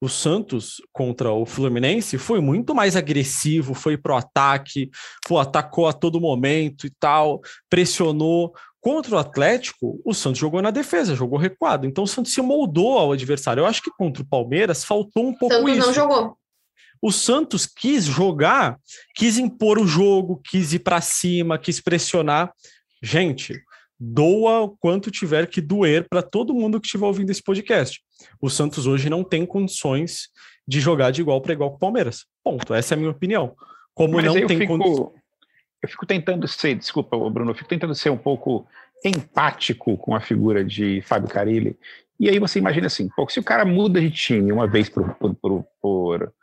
O 0.04 0.10
Santos 0.10 0.82
contra 0.92 1.32
o 1.32 1.46
Fluminense 1.46 2.18
foi 2.18 2.42
muito 2.42 2.74
mais 2.74 2.96
agressivo, 2.96 3.76
foi 3.76 3.96
pro 3.96 4.16
ataque, 4.16 4.90
pô, 5.28 5.38
atacou 5.38 5.88
a 5.88 5.94
todo 5.94 6.20
momento 6.20 6.88
e 6.88 6.90
tal, 7.00 7.40
pressionou. 7.70 8.52
Contra 8.82 9.16
o 9.16 9.20
Atlético, 9.20 10.02
o 10.04 10.12
Santos 10.12 10.40
jogou 10.40 10.60
na 10.60 10.72
defesa, 10.72 11.16
jogou 11.16 11.38
recuado. 11.38 11.86
Então 11.86 12.04
o 12.04 12.08
Santos 12.08 12.34
se 12.34 12.42
moldou 12.42 12.98
ao 12.98 13.12
adversário. 13.12 13.62
Eu 13.62 13.68
acho 13.68 13.84
que 13.84 13.92
contra 13.96 14.24
o 14.24 14.28
Palmeiras 14.28 14.84
faltou 14.84 15.28
um 15.28 15.38
pouco 15.38 15.54
Santos 15.54 15.78
isso. 15.78 15.88
não 15.88 15.94
jogou. 15.94 16.36
O 17.02 17.12
Santos 17.12 17.66
quis 17.66 18.06
jogar, 18.06 18.78
quis 19.16 19.38
impor 19.38 19.80
o 19.80 19.88
jogo, 19.88 20.40
quis 20.44 20.74
ir 20.74 20.80
para 20.80 21.02
cima, 21.02 21.58
quis 21.58 21.82
pressionar. 21.82 22.54
Gente, 23.02 23.60
doa 24.00 24.62
o 24.62 24.70
quanto 24.70 25.10
tiver 25.10 25.48
que 25.48 25.60
doer 25.60 26.08
para 26.08 26.22
todo 26.22 26.54
mundo 26.54 26.80
que 26.80 26.86
estiver 26.88 27.06
ouvindo 27.06 27.32
esse 27.32 27.42
podcast. 27.42 28.02
O 28.40 28.50
Santos 28.50 28.86
hoje 28.86 29.10
não 29.10 29.24
tem 29.24 29.46
condições 29.46 30.30
de 30.68 30.80
jogar 30.80 31.12
de 31.12 31.22
igual 31.22 31.42
para 31.42 31.54
igual 31.54 31.72
com 31.72 31.78
o 31.78 31.80
Palmeiras. 31.80 32.26
Ponto. 32.44 32.74
Essa 32.74 32.94
é 32.94 32.96
a 32.96 33.00
minha 33.00 33.12
opinião. 33.12 33.56
Como 33.94 34.16
Mas 34.16 34.26
não 34.26 34.34
tem 34.46 34.68
condições. 34.68 35.12
Eu 35.82 35.90
fico 35.90 36.06
tentando 36.06 36.48
ser, 36.48 36.76
desculpa, 36.76 37.18
Bruno, 37.30 37.52
eu 37.52 37.56
fico 37.56 37.68
tentando 37.68 37.96
ser 37.96 38.12
um 38.12 38.18
pouco 38.18 38.68
empático 39.04 39.98
com 39.98 40.16
a 40.16 40.22
figura 40.22 40.64
de 40.64 41.02
Fábio 41.02 41.28
Carilli. 41.28 41.76
E 42.20 42.30
aí 42.30 42.38
você 42.38 42.60
imagina 42.60 42.86
assim, 42.86 43.10
pô, 43.16 43.28
se 43.28 43.40
o 43.40 43.44
cara 43.44 43.66
muda 43.66 44.00
de 44.00 44.12
time 44.12 44.52
uma 44.52 44.68
vez 44.68 44.88
por, 44.90 45.16
por, 45.16 45.34
por, 45.34 45.66
por 45.82 46.34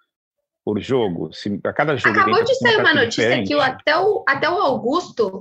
por 0.69 0.79
jogo? 0.81 1.33
Se 1.33 1.59
a 1.65 1.73
cada 1.73 1.97
jogo. 1.97 2.21
Acabou 2.21 2.45
de 2.45 2.55
sair 2.57 2.77
uma 2.77 2.93
notícia 2.93 3.23
diferente. 3.23 3.49
que 3.49 3.55
o, 3.55 3.61
até, 3.63 3.97
o, 3.97 4.23
até 4.29 4.51
o 4.51 4.61
Augusto. 4.61 5.41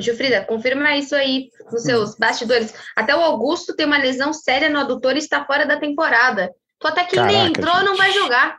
Gilfrida, 0.00 0.46
confirma 0.46 0.96
isso 0.96 1.14
aí 1.14 1.50
nos 1.70 1.82
seus 1.82 2.12
hum. 2.12 2.16
bastidores. 2.18 2.72
Até 2.96 3.14
o 3.14 3.20
Augusto 3.20 3.76
tem 3.76 3.84
uma 3.84 3.98
lesão 3.98 4.32
séria 4.32 4.70
no 4.70 4.78
adutor 4.78 5.14
e 5.14 5.18
está 5.18 5.44
fora 5.44 5.66
da 5.66 5.78
temporada. 5.78 6.50
Tu 6.78 6.88
até 6.88 7.04
que 7.04 7.16
Caraca, 7.16 7.34
nem 7.34 7.48
entrou, 7.48 7.74
gente. 7.74 7.84
não 7.84 7.96
vai 7.98 8.12
jogar. 8.12 8.58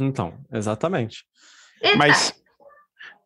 Então, 0.00 0.34
exatamente. 0.52 1.24
Eita. 1.82 1.98
Mas 1.98 2.32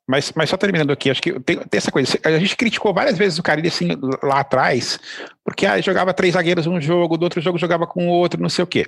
mas, 0.07 0.33
mas 0.37 0.51
só 0.51 0.57
terminando 0.57 0.93
aqui, 0.93 1.11
acho 1.11 1.23
que 1.23 1.33
tem, 1.41 1.57
tem, 1.57 1.79
essa 1.79 1.91
coisa. 1.91 2.19
A 2.25 2.39
gente 2.39 2.57
criticou 2.57 2.93
várias 2.93 3.17
vezes 3.17 3.39
o 3.39 3.43
Carilli 3.43 3.69
assim 3.69 3.89
lá 4.23 4.41
atrás, 4.41 4.99
porque 5.43 5.65
ah, 5.65 5.81
jogava 5.81 6.13
três 6.13 6.35
zagueiros 6.35 6.67
um 6.67 6.81
jogo, 6.81 7.17
do 7.17 7.23
outro 7.23 7.41
jogo 7.41 7.57
jogava 7.57 7.87
com 7.87 8.07
o 8.07 8.11
outro, 8.11 8.41
não 8.41 8.51
sei 8.51 8.63
o 8.63 8.67
quê. 8.67 8.87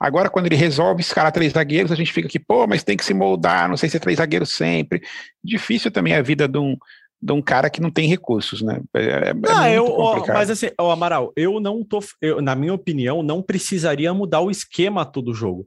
Agora, 0.00 0.30
quando 0.30 0.46
ele 0.46 0.56
resolve 0.56 1.02
escalar 1.02 1.32
três 1.32 1.52
zagueiros, 1.52 1.92
a 1.92 1.94
gente 1.94 2.12
fica 2.12 2.28
aqui, 2.28 2.38
pô, 2.38 2.66
mas 2.66 2.82
tem 2.82 2.96
que 2.96 3.04
se 3.04 3.12
moldar, 3.12 3.68
não 3.68 3.76
sei 3.76 3.88
se 3.90 3.98
é 3.98 4.00
três 4.00 4.16
zagueiros 4.16 4.50
sempre. 4.50 5.02
Difícil 5.42 5.90
também 5.90 6.14
a 6.14 6.22
vida 6.22 6.48
de 6.48 6.58
um, 6.58 6.76
de 7.20 7.32
um 7.32 7.42
cara 7.42 7.68
que 7.68 7.80
não 7.80 7.90
tem 7.90 8.08
recursos, 8.08 8.62
né? 8.62 8.80
É, 8.94 9.02
é, 9.02 9.30
é 9.30 9.34
ah, 9.48 9.70
eu, 9.70 10.24
mas 10.28 10.48
assim, 10.48 10.70
o 10.80 10.90
Amaral, 10.90 11.32
eu 11.36 11.60
não 11.60 11.84
tô, 11.84 12.00
eu, 12.22 12.40
na 12.40 12.54
minha 12.54 12.72
opinião, 12.72 13.22
não 13.22 13.42
precisaria 13.42 14.12
mudar 14.14 14.40
o 14.40 14.50
esquema 14.50 15.04
todo 15.04 15.34
jogo. 15.34 15.66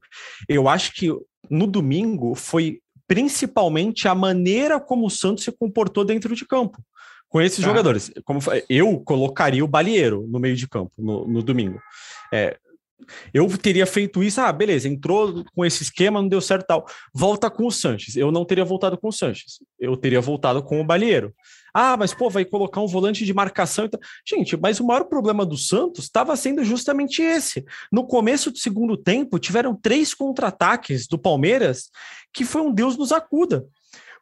Eu 0.50 0.68
acho 0.68 0.94
que 0.94 1.10
no 1.50 1.68
domingo 1.68 2.36
foi 2.36 2.80
principalmente 3.08 4.08
a 4.08 4.14
maneira 4.14 4.80
como 4.80 5.06
o 5.06 5.10
Santos 5.10 5.44
se 5.44 5.52
comportou 5.52 6.04
dentro 6.04 6.36
de 6.36 6.46
campo 6.46 6.80
com 7.30 7.42
esses 7.42 7.64
ah. 7.64 7.68
jogadores. 7.68 8.12
Como 8.24 8.40
eu 8.70 9.00
colocaria 9.00 9.64
o 9.64 9.68
Balieiro 9.68 10.26
no 10.28 10.40
meio 10.40 10.56
de 10.56 10.68
campo 10.68 10.92
no, 10.98 11.28
no 11.28 11.42
domingo. 11.42 11.80
É, 12.34 12.58
eu 13.34 13.48
teria 13.58 13.86
feito 13.86 14.24
isso, 14.24 14.42
ah, 14.42 14.52
beleza, 14.52 14.88
entrou 14.88 15.44
com 15.56 15.66
esse 15.66 15.84
esquema, 15.84 16.22
não 16.22 16.28
deu 16.28 16.42
certo 16.42 16.66
tal. 16.66 16.86
Volta 17.14 17.50
com 17.50 17.66
o 17.66 17.72
Sanches. 17.72 18.16
Eu 18.16 18.32
não 18.32 18.44
teria 18.44 18.66
voltado 18.66 18.98
com 18.98 19.10
o 19.10 19.12
Sanches. 19.12 19.60
Eu 19.80 19.96
teria 19.96 20.20
voltado 20.20 20.64
com 20.64 20.82
o 20.82 20.86
Balieiro. 20.86 21.34
Ah, 21.74 21.96
mas 21.96 22.14
pô, 22.14 22.30
vai 22.30 22.44
colocar 22.44 22.82
um 22.82 22.88
volante 22.88 23.24
de 23.24 23.34
marcação. 23.34 23.88
Gente, 24.28 24.58
mas 24.58 24.80
o 24.80 24.86
maior 24.86 25.04
problema 25.04 25.46
do 25.46 25.58
Santos 25.58 26.06
estava 26.06 26.36
sendo 26.36 26.64
justamente 26.64 27.22
esse. 27.22 27.64
No 27.92 28.06
começo 28.06 28.52
do 28.52 28.58
segundo 28.58 28.98
tempo, 28.98 29.38
tiveram 29.38 29.76
três 29.76 30.14
contra-ataques 30.14 31.08
do 31.08 31.20
Palmeiras 31.20 31.90
que 32.34 32.44
foi 32.44 32.62
um 32.62 32.74
Deus 32.74 32.98
nos 32.98 33.12
acuda. 33.12 33.66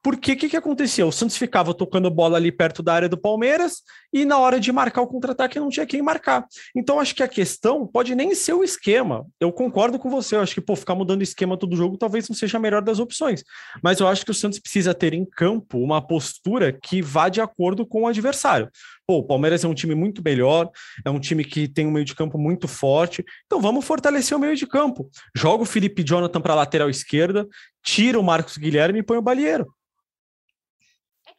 Porque 0.05 0.33
o 0.33 0.38
que, 0.38 0.49
que 0.49 0.55
acontecia? 0.55 1.03
O 1.03 1.11
Santos 1.11 1.35
ficava 1.35 1.73
tocando 1.73 2.11
bola 2.11 2.38
ali 2.38 2.51
perto 2.51 2.83
da 2.83 2.93
área 2.93 3.09
do 3.09 3.17
Palmeiras 3.17 3.81
e 4.15 4.23
na 4.23 4.39
hora 4.39 4.62
de 4.62 4.71
marcar 4.71 5.01
o 5.01 5.08
contra-ataque 5.08 5.60
não 5.60 5.67
tinha 5.67 5.86
quem 5.86 6.01
marcar. 6.01 6.47
Então 6.73 7.01
acho 7.01 7.13
que 7.13 7.21
a 7.21 7.28
questão 7.28 7.86
pode 7.86 8.15
nem 8.15 8.34
ser 8.34 8.54
o 8.54 8.63
esquema. 8.63 9.28
Eu 9.41 9.51
concordo 9.51 9.99
com 9.99 10.10
você. 10.10 10.38
Eu 10.38 10.39
acho 10.39 10.54
que 10.54 10.62
pô, 10.62 10.73
ficar 10.73 10.95
mudando 10.95 11.21
esquema 11.21 11.58
todo 11.58 11.75
jogo 11.75 11.97
talvez 11.97 12.30
não 12.30 12.36
seja 12.36 12.56
a 12.58 12.62
melhor 12.62 12.82
das 12.82 12.97
opções. 12.97 13.43
Mas 13.84 13.99
eu 13.99 14.08
acho 14.08 14.23
que 14.23 14.32
o 14.32 14.34
Santos 14.34 14.58
precisa 14.58 14.93
ter 14.93 15.13
em 15.13 15.25
campo 15.25 15.80
uma 15.80 16.01
postura 16.01 16.71
que 16.71 17.01
vá 17.01 17.28
de 17.28 17.41
acordo 17.41 17.86
com 17.86 18.04
o 18.04 18.08
adversário. 18.08 18.69
Pô, 19.06 19.17
o 19.17 19.23
Palmeiras 19.23 19.65
é 19.65 19.67
um 19.67 19.73
time 19.73 19.93
muito 19.93 20.23
melhor, 20.23 20.71
é 21.04 21.10
um 21.10 21.19
time 21.19 21.43
que 21.43 21.67
tem 21.67 21.86
um 21.86 21.91
meio 21.91 22.06
de 22.06 22.15
campo 22.15 22.38
muito 22.38 22.69
forte. 22.69 23.21
Então 23.47 23.60
vamos 23.60 23.84
fortalecer 23.84 24.38
o 24.38 24.39
meio 24.39 24.56
de 24.56 24.65
campo. 24.65 25.10
Joga 25.36 25.63
o 25.63 25.65
Felipe 25.65 26.06
Jonathan 26.06 26.39
para 26.39 26.54
a 26.54 26.56
lateral 26.56 26.89
esquerda, 26.89 27.45
tira 27.84 28.17
o 28.17 28.23
Marcos 28.23 28.56
Guilherme 28.56 28.99
e 28.99 29.04
põe 29.04 29.17
o 29.17 29.21
Balieiro. 29.21 29.67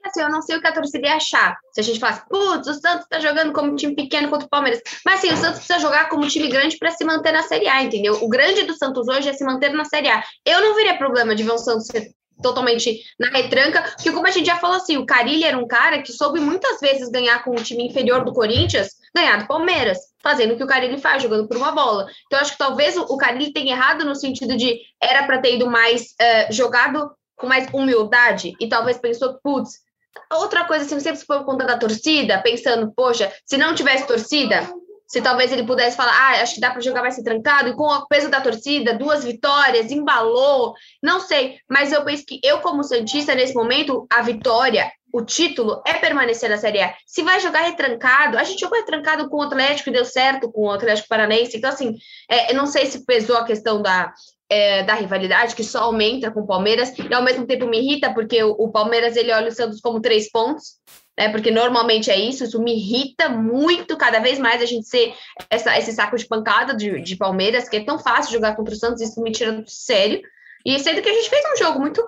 Assim, 0.07 0.21
eu 0.21 0.31
não 0.31 0.42
sei 0.42 0.57
o 0.57 0.61
que 0.61 0.66
a 0.66 0.73
torcida 0.73 1.07
ia 1.07 1.16
achar. 1.16 1.57
Se 1.73 1.81
a 1.81 1.85
gente 1.85 2.01
falasse, 2.01 2.23
putz, 2.29 2.66
o 2.66 2.75
Santos 2.75 3.07
tá 3.09 3.21
jogando 3.21 3.53
como 3.53 3.77
time 3.77 3.95
pequeno 3.95 4.29
contra 4.29 4.47
o 4.47 4.51
Palmeiras. 4.51 4.81
Mas 5.05 5.19
assim, 5.19 5.33
o 5.33 5.37
Santos 5.37 5.59
precisa 5.59 5.79
jogar 5.79 6.09
como 6.09 6.27
time 6.29 6.49
grande 6.49 6.79
para 6.79 6.90
se 6.90 7.05
manter 7.05 7.33
na 7.33 7.42
Série 7.42 7.69
A, 7.69 7.83
entendeu? 7.83 8.23
O 8.23 8.29
grande 8.29 8.64
do 8.64 8.75
Santos 8.75 9.09
hoje 9.09 9.29
é 9.29 9.33
se 9.33 9.45
manter 9.45 9.73
na 9.73 9.85
Série 9.85 10.09
A. 10.09 10.23
Eu 10.45 10.61
não 10.61 10.75
veria 10.75 10.97
problema 10.97 11.35
de 11.35 11.42
ver 11.42 11.53
o 11.53 11.59
Santos 11.59 11.87
ser 11.87 12.11
totalmente 12.42 13.03
na 13.19 13.29
retranca, 13.29 13.83
porque 13.83 14.12
como 14.12 14.27
a 14.27 14.31
gente 14.31 14.47
já 14.47 14.57
falou 14.57 14.77
assim, 14.77 14.97
o 14.97 15.07
Carilli 15.07 15.45
era 15.45 15.59
um 15.59 15.66
cara 15.66 16.03
que 16.03 16.12
soube 16.12 16.38
muitas 16.40 16.81
vezes 16.81 17.09
ganhar 17.09 17.42
com 17.42 17.51
o 17.51 17.62
time 17.62 17.87
inferior 17.87 18.25
do 18.25 18.33
Corinthians, 18.33 18.88
ganhar 19.14 19.38
do 19.38 19.47
Palmeiras, 19.47 19.99
fazendo 20.23 20.55
o 20.55 20.57
que 20.57 20.64
o 20.64 20.66
Carilli 20.66 20.99
faz, 20.99 21.23
jogando 21.23 21.49
por 21.49 21.57
uma 21.57 21.73
bola. 21.73 22.07
Então, 22.27 22.38
acho 22.38 22.53
que 22.53 22.59
talvez 22.59 22.97
o 22.97 23.16
Carilli 23.16 23.53
tenha 23.53 23.75
errado 23.75 24.05
no 24.05 24.14
sentido 24.14 24.57
de 24.57 24.79
era 25.03 25.27
para 25.27 25.38
ter 25.38 25.55
ido 25.55 25.71
mais 25.71 26.03
uh, 26.03 26.53
jogado 26.53 27.11
com 27.37 27.47
mais 27.47 27.69
humildade 27.73 28.55
e 28.61 28.69
talvez 28.69 28.99
pensou, 28.99 29.38
putz, 29.42 29.86
outra 30.33 30.64
coisa 30.64 30.85
assim, 30.85 30.98
sempre 31.00 31.18
se 31.18 31.26
for 31.26 31.44
conta 31.44 31.64
da 31.64 31.79
torcida, 31.79 32.40
pensando, 32.42 32.92
poxa, 32.94 33.33
se 33.44 33.57
não 33.57 33.74
tivesse 33.74 34.07
torcida, 34.07 34.68
se 35.07 35.20
talvez 35.22 35.52
ele 35.52 35.64
pudesse 35.64 35.96
falar, 35.96 36.12
ah, 36.12 36.42
acho 36.42 36.55
que 36.55 36.61
dá 36.61 36.70
para 36.70 36.81
jogar 36.81 37.00
mais 37.00 37.16
trancado, 37.16 37.68
e 37.68 37.74
com 37.74 37.85
o 37.85 38.07
peso 38.09 38.29
da 38.29 38.40
torcida, 38.40 38.98
duas 38.98 39.24
vitórias, 39.24 39.90
embalou, 39.90 40.74
não 41.02 41.20
sei, 41.20 41.59
mas 41.70 41.92
eu 41.92 42.05
penso 42.05 42.24
que 42.26 42.40
eu, 42.42 42.61
como 42.61 42.83
Santista, 42.83 43.35
nesse 43.35 43.55
momento, 43.55 44.07
a 44.11 44.22
vitória, 44.22 44.90
o 45.12 45.24
título 45.24 45.81
é 45.87 45.94
permanecer 45.94 46.50
na 46.50 46.59
Série 46.59 46.83
A. 46.83 46.94
Se 47.07 47.22
vai 47.22 47.40
jogar 47.40 47.61
retrancado, 47.61 48.37
a 48.37 48.44
gente 48.44 48.61
jogou 48.61 48.79
retrancado 48.79 49.31
com 49.31 49.38
o 49.38 49.42
Atlético 49.42 49.88
e 49.88 49.92
deu 49.92 50.05
certo 50.05 50.50
com 50.50 50.62
o 50.62 50.70
Atlético 50.70 51.09
Paranaense, 51.09 51.57
então 51.57 51.70
assim, 51.70 51.94
é, 52.29 52.50
eu 52.50 52.57
não 52.57 52.66
sei 52.66 52.87
se 52.87 53.07
pesou 53.07 53.37
a 53.37 53.44
questão 53.44 53.81
da, 53.81 54.12
é, 54.48 54.82
da 54.82 54.94
rivalidade, 54.94 55.54
que 55.54 55.64
só 55.64 55.85
aumenta 55.85 56.30
com 56.30 56.40
o 56.40 56.46
Palmeiras, 56.46 56.92
e 56.98 57.12
ao 57.12 57.22
mesmo 57.22 57.46
tempo 57.46 57.66
me 57.66 57.78
irrita, 57.78 58.12
porque 58.12 58.42
o, 58.42 58.50
o 58.52 58.70
Palmeiras 58.70 59.16
ele 59.16 59.32
olha 59.32 59.48
o 59.48 59.52
Santos 59.52 59.80
como 59.80 60.00
três 60.00 60.30
pontos, 60.30 60.76
né? 61.18 61.30
Porque 61.30 61.50
normalmente 61.50 62.11
é 62.11 62.18
isso, 62.18 62.44
isso 62.44 62.62
me 62.62 62.76
irrita 62.76 63.28
muito, 63.28 63.96
cada 63.96 64.20
vez 64.20 64.38
mais 64.38 64.62
a 64.62 64.66
gente 64.66 64.87
ser 64.87 65.14
essa, 65.50 65.76
esse 65.78 65.92
saco 65.92 66.16
de 66.16 66.26
pancada 66.26 66.74
de, 66.74 67.00
de 67.00 67.16
Palmeiras, 67.16 67.68
que 67.68 67.76
é 67.76 67.85
tão 67.85 67.98
fácil 67.98 68.32
jogar 68.32 68.54
contra 68.54 68.74
o 68.74 68.78
Santos, 68.78 69.00
isso 69.00 69.20
me 69.22 69.32
tira 69.32 69.52
do 69.52 69.68
sério. 69.68 70.20
E 70.64 70.78
sendo 70.78 71.00
que 71.00 71.09
a 71.09 71.12
gente 71.12 71.30
fez 71.30 71.42
um 71.52 71.64
jogo 71.64 71.80
muito 71.80 72.02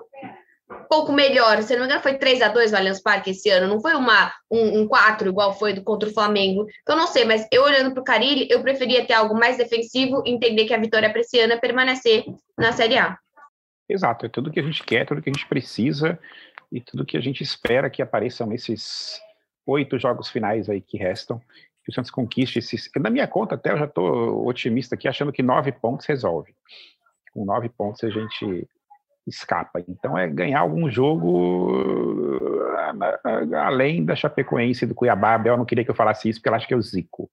pouco 0.87 1.11
melhor, 1.11 1.61
se 1.63 1.73
não 1.73 1.81
me 1.81 1.85
engano, 1.85 2.01
foi 2.01 2.17
3 2.17 2.41
a 2.41 2.47
2 2.47 2.71
no 2.71 2.77
Allianz 2.77 3.01
Parque 3.01 3.31
esse 3.31 3.49
ano, 3.49 3.67
não 3.67 3.81
foi 3.81 3.93
uma, 3.95 4.31
um, 4.49 4.81
um 4.81 4.87
4 4.87 5.29
igual 5.29 5.57
foi 5.57 5.73
do 5.73 5.83
contra 5.83 6.07
o 6.07 6.13
Flamengo. 6.13 6.67
Então, 6.81 6.95
não 6.95 7.07
sei, 7.07 7.25
mas 7.25 7.47
eu 7.51 7.63
olhando 7.63 7.91
para 7.91 8.01
o 8.01 8.03
Carilli, 8.03 8.47
eu 8.49 8.61
preferia 8.61 9.05
ter 9.05 9.13
algo 9.13 9.33
mais 9.33 9.57
defensivo 9.57 10.21
entender 10.25 10.65
que 10.65 10.73
a 10.73 10.79
vitória 10.79 11.09
para 11.09 11.21
esse 11.21 11.39
ano 11.39 11.53
é 11.53 11.57
permanecer 11.57 12.25
na 12.57 12.71
Série 12.71 12.97
A. 12.97 13.17
Exato, 13.87 14.25
é 14.25 14.29
tudo 14.29 14.51
que 14.51 14.59
a 14.59 14.63
gente 14.63 14.83
quer, 14.83 15.05
tudo 15.05 15.21
que 15.21 15.29
a 15.29 15.33
gente 15.33 15.47
precisa 15.47 16.19
e 16.71 16.79
tudo 16.79 17.05
que 17.05 17.17
a 17.17 17.21
gente 17.21 17.41
espera 17.41 17.89
que 17.89 18.01
apareçam 18.01 18.45
nesses 18.45 19.19
oito 19.65 19.97
jogos 19.97 20.29
finais 20.29 20.69
aí 20.69 20.81
que 20.81 20.97
restam, 20.97 21.39
que 21.83 21.89
o 21.89 21.93
Santos 21.93 22.11
conquiste 22.11 22.59
esses. 22.59 22.89
Na 22.97 23.09
minha 23.09 23.27
conta, 23.27 23.55
até 23.55 23.71
eu 23.71 23.77
já 23.79 23.85
estou 23.85 24.47
otimista 24.47 24.93
aqui, 24.93 25.07
achando 25.07 25.31
que 25.31 25.41
nove 25.41 25.71
pontos 25.71 26.05
resolve. 26.05 26.53
Com 27.33 27.45
nove 27.45 27.69
pontos 27.69 28.03
a 28.03 28.09
gente 28.09 28.67
escapa. 29.29 29.83
Então 29.87 30.17
é 30.17 30.27
ganhar 30.27 30.59
algum 30.59 30.89
jogo 30.89 32.39
ah, 32.77 33.65
além 33.65 34.03
da 34.03 34.15
Chapecoense 34.15 34.85
e 34.85 34.87
do 34.87 34.95
Cuiabá. 34.95 35.41
Eu 35.45 35.57
não 35.57 35.65
queria 35.65 35.83
que 35.83 35.91
eu 35.91 35.95
falasse 35.95 36.29
isso, 36.29 36.39
porque 36.39 36.49
ela 36.49 36.57
acha 36.57 36.67
que 36.67 36.73
eu 36.73 36.81
zico 36.81 37.29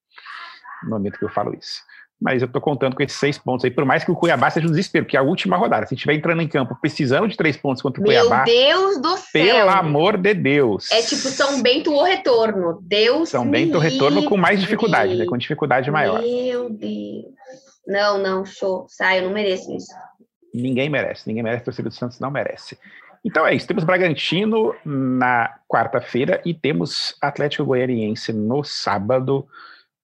no 0.85 0.91
momento 0.91 1.19
que 1.19 1.25
eu 1.25 1.31
falo 1.31 1.55
isso 1.55 1.83
mas 2.21 2.41
eu 2.41 2.47
estou 2.47 2.61
contando 2.61 2.97
com 2.97 3.03
esses 3.03 3.19
seis 3.19 3.37
pontos 3.37 3.65
aí, 3.65 3.71
por 3.71 3.85
mais 3.85 4.03
que 4.03 4.11
o 4.11 4.17
Cuiabá 4.17 4.49
seja 4.51 4.67
um 4.67 4.71
desespero, 4.71 5.05
porque 5.05 5.17
é 5.17 5.21
a 5.21 5.23
última 5.23 5.57
rodada, 5.57 5.87
se 5.87 5.95
estiver 5.95 6.15
entrando 6.15 6.41
em 6.41 6.49
campo 6.49 6.77
precisando 6.81 7.29
de 7.29 7.37
três 7.37 7.57
pontos 7.57 7.83
contra 7.83 8.01
o 8.01 8.05
Meu 8.05 8.27
Cuiabá. 8.27 8.45
Meu 8.45 8.55
Deus 8.55 9.03
do 9.03 9.17
céu! 9.19 9.45
Pelo 9.45 9.71
amor 9.71 10.17
de 10.17 10.33
Deus! 10.33 10.91
É 10.91 11.03
tipo 11.03 11.29
São 11.29 11.63
Bento 11.63 11.93
o 11.93 12.03
retorno. 12.03 12.79
Deus 12.83 13.29
São 13.29 13.49
Bento 13.49 13.77
o 13.77 13.81
retorno 13.81 14.25
com 14.25 14.37
mais 14.37 14.61
dificuldade, 14.61 15.15
né? 15.15 15.27
Com 15.27 15.37
dificuldade 15.37 15.91
maior. 15.91 16.23
Meu 16.23 16.71
Deus! 16.71 17.27
Não, 17.87 18.19
não, 18.19 18.45
show. 18.45 18.87
Sai, 18.89 19.21
eu 19.21 19.25
não 19.25 19.33
mereço 19.33 19.71
isso. 19.77 19.93
Ninguém 20.57 20.89
merece, 20.89 21.29
ninguém 21.29 21.43
merece, 21.43 21.63
a 21.63 21.65
torcida 21.67 21.89
do 21.89 21.95
Santos 21.95 22.19
não 22.19 22.31
merece. 22.31 22.79
Então 23.25 23.47
é 23.47 23.55
isso, 23.55 23.67
temos 23.67 23.85
Bragantino 23.85 24.75
na 24.85 25.59
quarta-feira 25.69 26.41
e 26.45 26.55
temos 26.55 27.17
Atlético 27.21 27.65
Goianiense 27.65 28.33
no 28.33 28.63
sábado, 28.63 29.47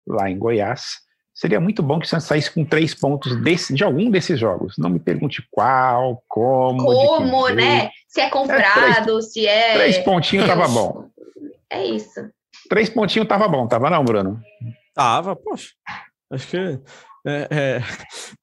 lá 0.06 0.28
em 0.28 0.38
Goiás. 0.38 1.00
Seria 1.32 1.60
muito 1.60 1.82
bom 1.82 1.98
que 1.98 2.04
o 2.04 2.08
Santos 2.08 2.26
saísse 2.26 2.50
com 2.50 2.64
três 2.64 2.94
pontos 2.94 3.34
desse, 3.36 3.72
de 3.72 3.82
algum 3.82 4.10
desses 4.10 4.38
jogos. 4.38 4.76
Não 4.76 4.90
me 4.90 4.98
pergunte 4.98 5.42
qual, 5.50 6.22
como. 6.28 6.84
Como, 6.84 7.48
né? 7.48 7.90
Se 8.06 8.20
é 8.20 8.28
comprado, 8.28 8.80
é, 8.80 9.02
três, 9.02 9.32
se 9.32 9.46
é. 9.46 9.74
Três 9.74 9.98
pontinhos 9.98 10.46
tava 10.46 10.68
bom. 10.68 11.08
É 11.70 11.84
isso. 11.86 12.28
Três 12.68 12.90
pontinhos 12.90 13.26
tava 13.26 13.48
bom, 13.48 13.66
tava 13.66 13.88
não, 13.88 14.04
Bruno? 14.04 14.40
Tava, 14.94 15.34
poxa. 15.34 15.70
Acho 16.30 16.48
que 16.48 16.80
é, 17.24 17.48
é, 17.50 17.82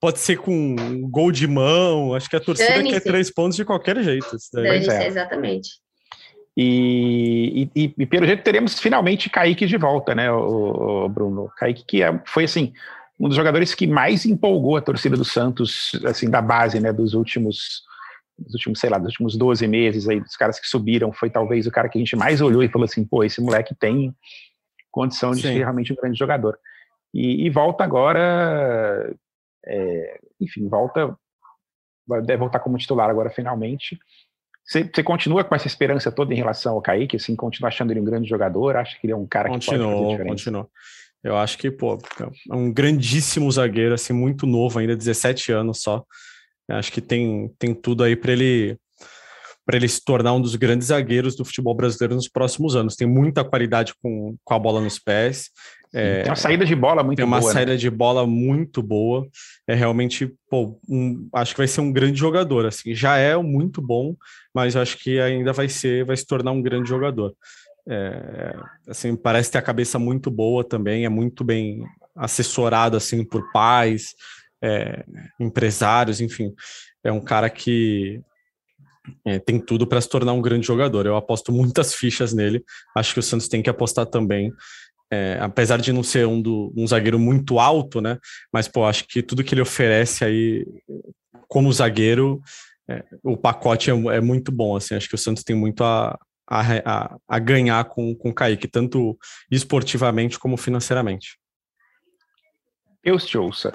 pode 0.00 0.18
ser 0.18 0.38
com 0.38 0.76
gol 1.10 1.30
de 1.30 1.46
mão. 1.46 2.14
Acho 2.14 2.28
que 2.28 2.36
a 2.36 2.40
torcida 2.40 2.82
quer 2.82 3.00
três 3.00 3.30
pontos 3.30 3.56
de 3.56 3.64
qualquer 3.64 4.02
jeito. 4.02 4.36
É. 4.56 5.06
Exatamente. 5.06 5.70
E, 6.56 7.70
e, 7.74 7.94
e, 7.96 8.06
pelo 8.06 8.26
jeito 8.26 8.42
teremos 8.42 8.78
finalmente 8.78 9.30
Kaique 9.30 9.66
de 9.66 9.76
volta, 9.76 10.14
né, 10.14 10.30
o, 10.30 11.04
o 11.04 11.08
Bruno? 11.08 11.48
Kaique 11.56 11.84
que 11.86 12.02
é, 12.02 12.20
foi 12.26 12.44
assim 12.44 12.72
um 13.20 13.28
dos 13.28 13.36
jogadores 13.36 13.74
que 13.74 13.86
mais 13.86 14.24
empolgou 14.24 14.78
a 14.78 14.80
torcida 14.80 15.14
do 15.14 15.26
Santos, 15.26 15.92
assim, 16.06 16.30
da 16.30 16.40
base, 16.40 16.80
né, 16.80 16.90
dos 16.90 17.12
últimos, 17.12 17.82
dos 18.38 18.54
últimos, 18.54 18.80
sei 18.80 18.88
lá, 18.88 18.96
dos 18.96 19.08
últimos 19.08 19.36
12 19.36 19.68
meses 19.68 20.08
aí, 20.08 20.18
dos 20.18 20.36
caras 20.36 20.58
que 20.58 20.66
subiram, 20.66 21.12
foi 21.12 21.28
talvez 21.28 21.66
o 21.66 21.70
cara 21.70 21.90
que 21.90 21.98
a 21.98 22.00
gente 22.00 22.16
mais 22.16 22.40
olhou 22.40 22.62
e 22.62 22.68
falou 22.68 22.86
assim, 22.86 23.04
pô, 23.04 23.22
esse 23.22 23.42
moleque 23.42 23.74
tem 23.74 24.14
condição 24.90 25.32
de 25.32 25.42
Sim. 25.42 25.48
ser 25.48 25.58
realmente 25.58 25.92
um 25.92 25.96
grande 25.96 26.18
jogador. 26.18 26.58
E, 27.12 27.46
e 27.46 27.50
volta 27.50 27.84
agora, 27.84 29.14
é, 29.66 30.20
enfim, 30.40 30.68
volta, 30.68 31.16
deve 32.24 32.36
voltar 32.36 32.60
como 32.60 32.78
titular 32.78 33.10
agora 33.10 33.30
finalmente. 33.30 33.98
Você, 34.64 34.84
você, 34.84 35.02
continua 35.02 35.42
com 35.42 35.54
essa 35.54 35.66
esperança 35.66 36.12
toda 36.12 36.32
em 36.32 36.36
relação 36.36 36.74
ao 36.74 36.82
Kaique, 36.82 37.16
assim, 37.16 37.34
continua 37.34 37.68
achando 37.68 37.92
ele 37.92 38.00
um 38.00 38.04
grande 38.04 38.28
jogador, 38.28 38.76
acha 38.76 38.98
que 38.98 39.06
ele 39.06 39.12
é 39.12 39.16
um 39.16 39.26
cara 39.26 39.48
que 39.48 39.54
pode 39.54 39.66
fazer 39.66 40.08
diferença? 40.08 40.28
Continua, 40.28 40.68
Eu 41.22 41.36
acho 41.36 41.58
que, 41.58 41.70
pô, 41.70 41.98
é 42.50 42.54
um 42.54 42.72
grandíssimo 42.72 43.50
zagueiro, 43.50 43.94
assim, 43.94 44.12
muito 44.12 44.46
novo 44.46 44.78
ainda, 44.78 44.96
17 44.96 45.52
anos 45.52 45.82
só. 45.82 46.04
Eu 46.68 46.76
acho 46.76 46.92
que 46.92 47.00
tem, 47.00 47.52
tem 47.58 47.74
tudo 47.74 48.04
aí 48.04 48.14
para 48.14 48.32
ele 48.32 48.78
para 49.70 49.76
ele 49.76 49.88
se 49.88 50.04
tornar 50.04 50.32
um 50.32 50.40
dos 50.40 50.56
grandes 50.56 50.88
zagueiros 50.88 51.36
do 51.36 51.44
futebol 51.44 51.72
brasileiro 51.76 52.16
nos 52.16 52.28
próximos 52.28 52.74
anos. 52.74 52.96
Tem 52.96 53.06
muita 53.06 53.44
qualidade 53.44 53.94
com, 54.02 54.36
com 54.42 54.54
a 54.54 54.58
bola 54.58 54.80
nos 54.80 54.98
pés. 54.98 55.50
É, 55.94 56.22
tem 56.22 56.30
uma 56.30 56.34
saída 56.34 56.66
de 56.66 56.74
bola 56.74 57.04
muito 57.04 57.18
boa. 57.18 57.24
Tem 57.24 57.24
uma 57.24 57.38
boa, 57.38 57.52
né? 57.52 57.54
saída 57.54 57.72
né? 57.72 57.78
de 57.78 57.88
bola 57.88 58.26
muito 58.26 58.82
boa. 58.82 59.28
É 59.68 59.74
realmente, 59.76 60.34
pô, 60.50 60.76
um, 60.88 61.28
acho 61.32 61.54
que 61.54 61.58
vai 61.58 61.68
ser 61.68 61.82
um 61.82 61.92
grande 61.92 62.18
jogador. 62.18 62.66
Assim, 62.66 62.96
já 62.96 63.16
é 63.16 63.36
muito 63.36 63.80
bom, 63.80 64.16
mas 64.52 64.74
acho 64.74 64.98
que 64.98 65.20
ainda 65.20 65.52
vai 65.52 65.68
ser, 65.68 66.04
vai 66.04 66.16
se 66.16 66.26
tornar 66.26 66.50
um 66.50 66.60
grande 66.60 66.88
jogador. 66.88 67.32
É, 67.88 68.56
assim, 68.88 69.14
parece 69.14 69.52
ter 69.52 69.58
a 69.58 69.62
cabeça 69.62 70.00
muito 70.00 70.32
boa 70.32 70.64
também. 70.64 71.04
É 71.04 71.08
muito 71.08 71.44
bem 71.44 71.84
assessorado 72.16 72.96
assim 72.96 73.24
por 73.24 73.52
pais, 73.52 74.16
é, 74.60 75.04
empresários, 75.38 76.20
enfim. 76.20 76.52
É 77.04 77.12
um 77.12 77.20
cara 77.20 77.48
que 77.48 78.20
é, 79.24 79.38
tem 79.38 79.58
tudo 79.58 79.86
para 79.86 80.00
se 80.00 80.08
tornar 80.08 80.32
um 80.32 80.42
grande 80.42 80.66
jogador. 80.66 81.06
Eu 81.06 81.16
aposto 81.16 81.52
muitas 81.52 81.94
fichas 81.94 82.32
nele. 82.32 82.64
Acho 82.96 83.14
que 83.14 83.20
o 83.20 83.22
Santos 83.22 83.48
tem 83.48 83.62
que 83.62 83.70
apostar 83.70 84.06
também 84.06 84.52
é, 85.10 85.38
apesar 85.40 85.78
de 85.78 85.92
não 85.92 86.02
ser 86.02 86.26
um, 86.26 86.40
do, 86.40 86.72
um 86.76 86.86
zagueiro 86.86 87.18
muito 87.18 87.58
alto, 87.58 88.00
né? 88.00 88.16
Mas, 88.52 88.68
pô, 88.68 88.84
acho 88.84 89.04
que 89.08 89.22
tudo 89.22 89.42
que 89.42 89.54
ele 89.54 89.60
oferece 89.60 90.24
aí 90.24 90.64
como 91.48 91.72
zagueiro, 91.72 92.40
é, 92.88 93.04
o 93.24 93.36
pacote 93.36 93.90
é, 93.90 93.94
é, 93.94 94.20
muito 94.20 94.52
bom, 94.52 94.76
assim. 94.76 94.94
Acho 94.94 95.08
que 95.08 95.16
o 95.16 95.18
Santos 95.18 95.42
tem 95.42 95.56
muito 95.56 95.82
a, 95.82 96.16
a, 96.48 97.16
a 97.28 97.38
ganhar 97.40 97.84
com, 97.86 98.14
com 98.14 98.30
o 98.30 98.34
Kaique, 98.34 98.68
tanto 98.68 99.18
esportivamente 99.50 100.38
como 100.38 100.56
financeiramente. 100.56 101.36
Deus 103.02 103.26
te 103.26 103.36
ouça. 103.36 103.72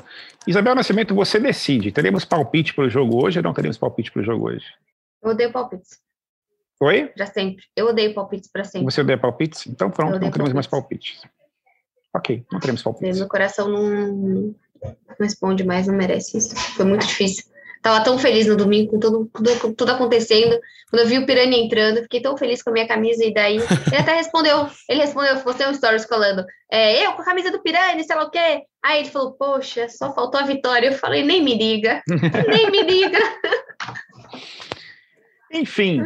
Isabel 0.47 0.75
Nascimento, 0.75 1.13
você 1.13 1.37
decide. 1.39 1.91
Teremos 1.91 2.23
palpite 2.23 2.73
para 2.73 2.85
o 2.85 2.89
jogo 2.89 3.25
hoje 3.25 3.39
ou 3.39 3.43
não 3.43 3.53
teremos 3.53 3.77
palpite 3.77 4.11
para 4.11 4.21
o 4.21 4.25
jogo 4.25 4.47
hoje? 4.47 4.65
Eu 5.25 5.31
odeio 5.31 5.51
palpites. 5.51 5.99
Oi? 6.79 7.07
Para 7.07 7.25
sempre. 7.25 7.65
Eu 7.75 7.87
odeio 7.87 8.13
palpites 8.13 8.49
para 8.51 8.63
sempre. 8.63 8.85
Você 8.91 9.01
odeia 9.01 9.17
palpites? 9.17 9.65
Então 9.65 9.89
pronto, 9.89 10.19
não 10.19 10.29
palpites. 10.29 10.53
mais 10.53 10.67
palpites. 10.67 11.21
Ok, 12.15 12.45
não 12.51 12.59
teremos 12.59 12.83
palpites. 12.83 13.17
Meu 13.17 13.27
coração 13.27 13.67
não, 13.67 14.55
responde 15.19 15.63
mais, 15.63 15.87
não 15.87 15.95
merece 15.95 16.37
isso. 16.37 16.55
Foi 16.55 16.85
muito 16.85 17.07
difícil. 17.07 17.43
Tava 17.81 18.03
tão 18.03 18.19
feliz 18.19 18.45
no 18.45 18.55
domingo 18.55 18.91
com 18.91 18.99
tudo, 18.99 19.29
tudo, 19.33 19.73
tudo 19.73 19.91
acontecendo. 19.91 20.59
Quando 20.91 21.01
eu 21.01 21.07
vi 21.07 21.17
o 21.17 21.25
Piranha 21.25 21.57
entrando, 21.57 22.03
fiquei 22.03 22.21
tão 22.21 22.37
feliz 22.37 22.61
com 22.61 22.69
a 22.69 22.73
minha 22.73 22.87
camisa. 22.87 23.23
E 23.25 23.33
daí 23.33 23.57
ele 23.87 23.97
até 23.97 24.15
respondeu. 24.15 24.67
Ele 24.87 25.01
respondeu, 25.01 25.37
você 25.37 25.67
um 25.67 25.73
stories 25.73 26.05
falando, 26.05 26.45
é, 26.71 27.03
eu 27.03 27.13
com 27.13 27.23
a 27.23 27.25
camisa 27.25 27.51
do 27.51 27.61
Piranha, 27.63 28.03
sei 28.03 28.15
lá 28.15 28.25
o 28.25 28.29
quê. 28.29 28.61
Aí 28.83 28.99
ele 28.99 29.09
falou, 29.09 29.33
poxa, 29.33 29.89
só 29.89 30.13
faltou 30.13 30.39
a 30.39 30.45
vitória. 30.45 30.87
Eu 30.87 30.93
falei, 30.93 31.23
nem 31.23 31.43
me 31.43 31.57
liga, 31.57 32.03
nem 32.47 32.69
me 32.69 32.83
liga. 32.83 33.19
Enfim, 35.55 36.01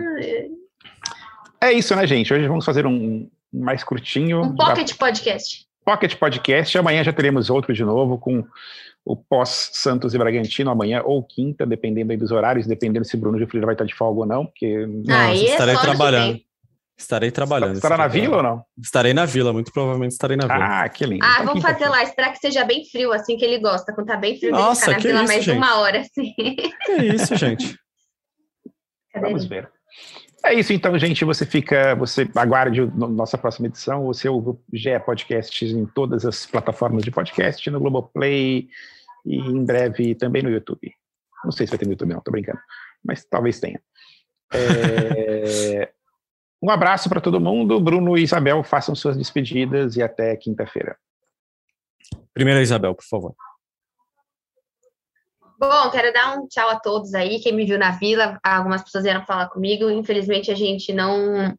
É 1.59 1.73
isso, 1.73 1.95
né, 1.95 2.05
gente? 2.05 2.33
Hoje 2.33 2.47
vamos 2.47 2.65
fazer 2.65 2.85
um 2.85 3.29
mais 3.51 3.83
curtinho. 3.83 4.41
Um 4.41 4.55
pocket 4.55 4.91
da... 4.91 4.95
podcast. 4.95 5.69
Pocket 5.83 6.15
Podcast. 6.15 6.77
Amanhã 6.77 7.03
já 7.03 7.11
teremos 7.11 7.49
outro 7.49 7.73
de 7.73 7.83
novo 7.83 8.17
com 8.19 8.45
o 9.03 9.15
pós 9.15 9.71
Santos 9.73 10.13
e 10.13 10.17
Bragantino 10.19 10.69
amanhã 10.69 11.01
ou 11.03 11.23
quinta, 11.23 11.65
dependendo 11.65 12.11
aí 12.11 12.17
dos 12.17 12.31
horários, 12.31 12.67
dependendo 12.67 13.05
se 13.05 13.17
Bruno 13.17 13.39
de 13.39 13.47
Frida 13.47 13.65
vai 13.65 13.73
estar 13.73 13.85
de 13.85 13.95
folga 13.95 14.19
ou 14.19 14.25
não, 14.25 14.45
porque 14.45 14.85
não, 14.85 15.33
estarei 15.33 15.75
trabalhando. 15.77 16.39
Estarei 16.95 17.31
trabalhando. 17.31 17.75
Estará 17.75 17.97
na 17.97 18.07
vila 18.07 18.37
ou 18.37 18.43
não? 18.43 18.63
Estarei 18.77 19.13
na 19.13 19.25
vila, 19.25 19.53
muito 19.53 19.71
provavelmente 19.71 20.11
estarei 20.11 20.35
na 20.35 20.45
vila. 20.45 20.83
Ah, 20.83 20.89
que 20.89 21.05
lindo. 21.05 21.25
Ah, 21.25 21.35
então, 21.35 21.45
vamos 21.45 21.61
fazer 21.63 21.87
lá, 21.87 22.03
esperar 22.03 22.33
que 22.33 22.39
seja 22.39 22.65
bem 22.65 22.83
frio, 22.85 23.13
assim 23.13 23.37
que 23.37 23.45
ele 23.45 23.57
gosta. 23.57 23.93
Quando 23.93 24.07
tá 24.07 24.17
bem 24.17 24.37
frio, 24.37 24.51
Nossa, 24.51 24.91
ele 24.91 24.99
ficar 24.99 25.13
na 25.13 25.21
vila 25.21 25.23
isso, 25.23 25.33
mais 25.33 25.45
gente. 25.45 25.57
uma 25.57 25.77
hora, 25.79 26.01
assim. 26.01 26.33
Que 26.85 26.91
isso, 27.15 27.35
gente. 27.37 27.79
Vamos 29.21 29.45
ver. 29.45 29.69
É 30.43 30.53
isso 30.53 30.71
então, 30.71 30.97
gente. 30.97 31.25
Você 31.25 31.45
fica, 31.45 31.95
você 31.95 32.29
aguarde 32.35 32.81
nossa 32.95 33.37
próxima 33.37 33.67
edição. 33.67 34.05
Você 34.05 34.29
ouve 34.29 34.49
o 34.49 34.59
GE 34.73 34.99
Podcasts 35.05 35.71
em 35.71 35.85
todas 35.85 36.25
as 36.25 36.45
plataformas 36.45 37.03
de 37.03 37.11
podcast, 37.11 37.69
no 37.69 37.79
Globoplay 37.79 38.69
e 39.25 39.37
em 39.37 39.65
breve 39.65 40.15
também 40.15 40.41
no 40.41 40.49
YouTube. 40.49 40.93
Não 41.43 41.51
sei 41.51 41.65
se 41.65 41.71
vai 41.71 41.79
ter 41.79 41.85
no 41.85 41.91
YouTube, 41.91 42.13
não, 42.13 42.21
tô 42.21 42.31
brincando. 42.31 42.59
Mas 43.03 43.25
talvez 43.25 43.59
tenha. 43.59 43.81
É... 44.53 45.91
um 46.61 46.69
abraço 46.69 47.09
para 47.09 47.21
todo 47.21 47.39
mundo. 47.39 47.79
Bruno 47.79 48.17
e 48.17 48.23
Isabel 48.23 48.63
façam 48.63 48.95
suas 48.95 49.17
despedidas 49.17 49.97
e 49.97 50.01
até 50.01 50.35
quinta-feira. 50.35 50.97
Primeiro, 52.33 52.61
Isabel, 52.61 52.95
por 52.95 53.05
favor. 53.05 53.35
Bom, 55.59 55.91
quero 55.91 56.13
dar 56.13 56.37
um 56.37 56.47
tchau 56.47 56.69
a 56.69 56.79
todos 56.79 57.13
aí. 57.13 57.37
Quem 57.41 57.53
me 57.53 57.65
viu 57.65 57.77
na 57.77 57.91
vila, 57.91 58.39
algumas 58.41 58.81
pessoas 58.81 59.03
vieram 59.03 59.25
falar 59.25 59.49
comigo. 59.49 59.89
Infelizmente, 59.89 60.49
a 60.49 60.55
gente 60.55 60.93
não 60.93 61.53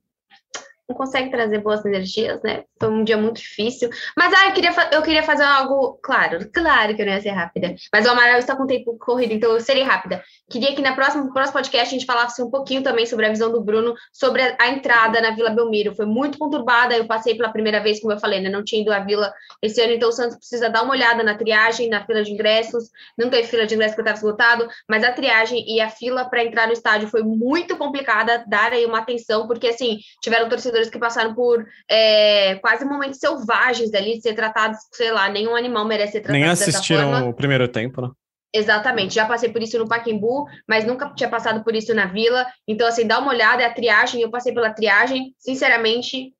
não 0.90 0.94
consegue 0.94 1.30
trazer 1.30 1.58
boas 1.58 1.84
energias, 1.84 2.42
né? 2.42 2.64
Foi 2.78 2.90
um 2.90 3.04
dia 3.04 3.16
muito 3.16 3.40
difícil. 3.40 3.88
Mas 4.16 4.34
ah, 4.34 4.48
eu 4.48 4.52
queria, 4.52 4.72
eu 4.92 5.02
queria 5.02 5.22
fazer 5.22 5.44
algo 5.44 5.98
claro. 6.02 6.50
Claro 6.52 6.94
que 6.94 7.02
eu 7.02 7.06
não 7.06 7.12
ia 7.12 7.20
ser 7.20 7.30
rápida. 7.30 7.74
Mas 7.92 8.04
o 8.04 8.10
Amaral 8.10 8.38
está 8.38 8.56
com 8.56 8.66
tempo 8.66 8.98
corrido, 8.98 9.32
então 9.32 9.52
eu 9.52 9.60
serei 9.60 9.84
rápida. 9.84 10.22
Queria 10.50 10.74
que 10.74 10.82
na 10.82 10.94
próxima, 10.94 11.24
no 11.24 11.32
próximo 11.32 11.54
podcast 11.54 11.94
a 11.94 11.98
gente 11.98 12.06
falasse 12.06 12.42
um 12.42 12.50
pouquinho 12.50 12.82
também 12.82 13.06
sobre 13.06 13.26
a 13.26 13.28
visão 13.28 13.52
do 13.52 13.60
Bruno, 13.60 13.94
sobre 14.12 14.42
a, 14.42 14.56
a, 14.60 14.68
entrada 14.68 15.20
na 15.20 15.30
Vila 15.30 15.50
Belmiro. 15.50 15.94
Foi 15.94 16.06
muito 16.06 16.38
conturbada. 16.38 16.96
Eu 16.96 17.06
passei 17.06 17.36
pela 17.36 17.52
primeira 17.52 17.80
vez, 17.80 18.00
como 18.00 18.12
eu 18.12 18.18
falei, 18.18 18.40
né? 18.40 18.50
Não 18.50 18.64
tinha 18.64 18.82
ido 18.82 18.92
à 18.92 18.98
Vila 18.98 19.32
esse 19.62 19.80
ano, 19.80 19.92
então 19.92 20.08
o 20.08 20.12
Santos 20.12 20.36
precisa 20.36 20.68
dar 20.68 20.82
uma 20.82 20.92
olhada 20.92 21.22
na 21.22 21.36
triagem, 21.36 21.88
na 21.88 22.04
fila 22.04 22.24
de 22.24 22.32
ingressos. 22.32 22.90
Não 23.16 23.30
teve 23.30 23.46
fila 23.46 23.64
de 23.66 23.74
ingressos 23.74 23.94
que 23.94 24.00
estava 24.00 24.16
esgotado, 24.16 24.68
mas 24.88 25.04
a 25.04 25.12
triagem 25.12 25.64
e 25.68 25.80
a 25.80 25.88
fila 25.88 26.24
para 26.24 26.44
entrar 26.44 26.66
no 26.66 26.72
estádio 26.72 27.08
foi 27.08 27.22
muito 27.22 27.76
complicada. 27.76 28.44
Dar 28.48 28.72
aí 28.72 28.84
uma 28.84 28.98
atenção, 28.98 29.46
porque 29.46 29.68
assim, 29.68 29.98
tiveram 30.20 30.48
torcedores 30.48 30.79
que 30.88 30.98
passaram 30.98 31.34
por 31.34 31.66
é, 31.88 32.54
quase 32.56 32.84
momentos 32.84 33.18
selvagens 33.18 33.92
ali, 33.92 34.16
de 34.16 34.22
ser 34.22 34.34
tratados, 34.34 34.78
sei 34.92 35.10
lá, 35.10 35.28
nenhum 35.28 35.54
animal 35.54 35.84
merece 35.84 36.12
ser 36.12 36.20
tratado 36.20 36.40
Nem 36.40 36.48
assistiram 36.48 37.28
o 37.28 37.34
primeiro 37.34 37.68
tempo, 37.68 38.00
né? 38.00 38.10
Exatamente, 38.52 39.14
já 39.14 39.26
passei 39.26 39.48
por 39.48 39.62
isso 39.62 39.78
no 39.78 39.86
Paquembu, 39.88 40.46
mas 40.66 40.84
nunca 40.84 41.12
tinha 41.14 41.28
passado 41.28 41.62
por 41.62 41.74
isso 41.74 41.94
na 41.94 42.06
Vila. 42.06 42.44
Então, 42.66 42.86
assim, 42.86 43.06
dá 43.06 43.18
uma 43.20 43.30
olhada, 43.30 43.62
é 43.62 43.66
a 43.66 43.72
triagem, 43.72 44.22
eu 44.22 44.30
passei 44.30 44.52
pela 44.52 44.74
triagem, 44.74 45.32
sinceramente, 45.38 46.34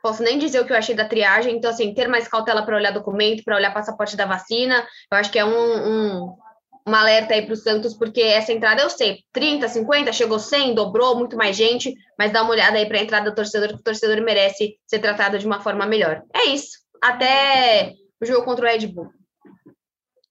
posso 0.00 0.22
nem 0.22 0.38
dizer 0.38 0.60
o 0.60 0.64
que 0.64 0.72
eu 0.72 0.76
achei 0.76 0.94
da 0.94 1.04
triagem. 1.04 1.56
Então, 1.56 1.70
assim, 1.70 1.92
ter 1.92 2.06
mais 2.06 2.28
cautela 2.28 2.62
para 2.62 2.76
olhar 2.76 2.92
documento, 2.92 3.42
para 3.42 3.56
olhar 3.56 3.74
passaporte 3.74 4.16
da 4.16 4.24
vacina, 4.24 4.86
eu 5.10 5.18
acho 5.18 5.32
que 5.32 5.38
é 5.38 5.44
um, 5.44 5.50
um 5.50 6.36
uma 6.88 7.00
alerta 7.00 7.34
aí 7.34 7.42
para 7.42 7.52
o 7.52 7.56
Santos, 7.56 7.94
porque 7.94 8.20
essa 8.20 8.52
entrada 8.52 8.82
eu 8.82 8.90
sei, 8.90 9.18
30, 9.32 9.68
50, 9.68 10.12
chegou 10.12 10.38
100, 10.38 10.74
dobrou, 10.74 11.16
muito 11.16 11.36
mais 11.36 11.56
gente, 11.56 11.94
mas 12.18 12.32
dá 12.32 12.42
uma 12.42 12.50
olhada 12.50 12.76
aí 12.76 12.86
para 12.86 12.98
a 12.98 13.02
entrada 13.02 13.30
do 13.30 13.34
torcedor, 13.34 13.68
que 13.68 13.74
o 13.74 13.82
torcedor 13.82 14.20
merece 14.22 14.76
ser 14.86 14.98
tratado 14.98 15.38
de 15.38 15.46
uma 15.46 15.60
forma 15.60 15.86
melhor. 15.86 16.22
É 16.34 16.48
isso. 16.48 16.78
Até 17.02 17.94
o 18.20 18.26
jogo 18.26 18.44
contra 18.44 18.66
o 18.66 18.68
Red 18.68 18.86
Bull. 18.88 19.12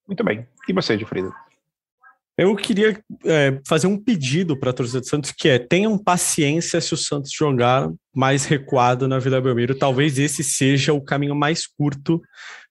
Muito 0.08 0.24
bem. 0.24 0.48
E 0.68 0.74
você, 0.74 0.98
Gilfrido? 0.98 1.34
Eu 2.38 2.56
queria 2.56 3.02
é, 3.26 3.60
fazer 3.68 3.88
um 3.88 3.98
pedido 3.98 4.56
para 4.60 4.70
a 4.70 4.74
torcida 4.74 5.00
do 5.00 5.08
Santos, 5.08 5.32
que 5.32 5.50
é 5.50 5.58
tenham 5.58 5.98
paciência 5.98 6.80
se 6.80 6.94
o 6.94 6.98
Santos 6.98 7.32
jogar 7.32 7.90
mais 8.14 8.46
recuado 8.46 9.08
na 9.08 9.18
Vila 9.18 9.42
Belmiro. 9.42 9.78
Talvez 9.78 10.20
esse 10.20 10.44
seja 10.44 10.94
o 10.94 11.02
caminho 11.02 11.36
mais 11.36 11.66
curto 11.66 12.22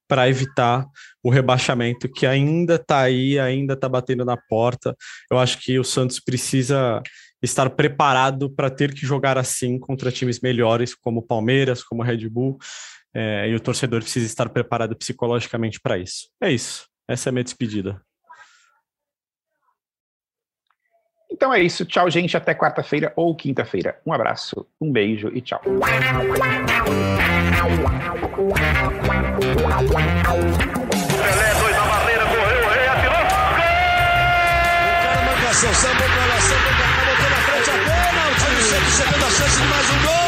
para 0.09 0.29
evitar 0.29 0.87
o 1.23 1.31
rebaixamento 1.31 2.09
que 2.09 2.27
ainda 2.27 2.77
está 2.77 3.01
aí, 3.01 3.39
ainda 3.39 3.75
está 3.75 3.89
batendo 3.89 4.25
na 4.25 4.37
porta. 4.37 4.97
Eu 5.31 5.39
acho 5.39 5.59
que 5.59 5.79
o 5.79 5.85
Santos 5.85 6.21
precisa 6.21 7.03
estar 7.43 7.69
preparado 7.71 8.51
para 8.51 8.71
ter 8.71 8.95
que 8.95 9.07
jogar 9.07 9.37
assim 9.39 9.79
contra 9.79 10.13
times 10.13 10.41
melhores, 10.41 10.95
como 10.95 11.23
Palmeiras, 11.23 11.83
como 11.83 12.03
Red 12.03 12.29
Bull, 12.29 12.59
é, 13.15 13.49
e 13.49 13.55
o 13.55 13.61
torcedor 13.61 14.01
precisa 14.03 14.27
estar 14.27 14.49
preparado 14.49 14.97
psicologicamente 14.97 15.81
para 15.81 15.99
isso. 15.99 16.29
É 16.41 16.51
isso. 16.51 16.87
Essa 17.09 17.29
é 17.29 17.31
a 17.31 17.33
minha 17.33 17.45
despedida. 17.45 18.01
Então 21.37 21.53
é 21.53 21.61
isso. 21.61 21.85
Tchau, 21.85 22.09
gente. 22.11 22.35
Até 22.35 22.55
quarta-feira 22.55 23.13
ou 23.15 23.35
quinta-feira. 23.35 23.99
Um 24.07 24.13
abraço, 24.13 24.67
um 24.81 24.91
beijo 24.91 25.31
e 25.35 25.43
tchau. 25.43 25.61
Pelé, 25.61 25.77
dois 31.61 31.77
na 31.77 31.85
barreira, 31.85 32.25
correu, 32.25 32.69
rei, 32.71 32.89
atirou. 32.89 33.27
Gol! 33.53 33.77
O 34.97 35.05
cara 35.05 35.21
na 37.29 37.37
frente 37.37 37.69
a 37.69 37.73
pênalti. 37.75 38.47
Chegando 38.97 39.27
a 39.27 39.31
chance 39.31 39.61
de 39.61 39.69
mais 39.69 39.91
um 39.91 40.07
gol. 40.07 40.26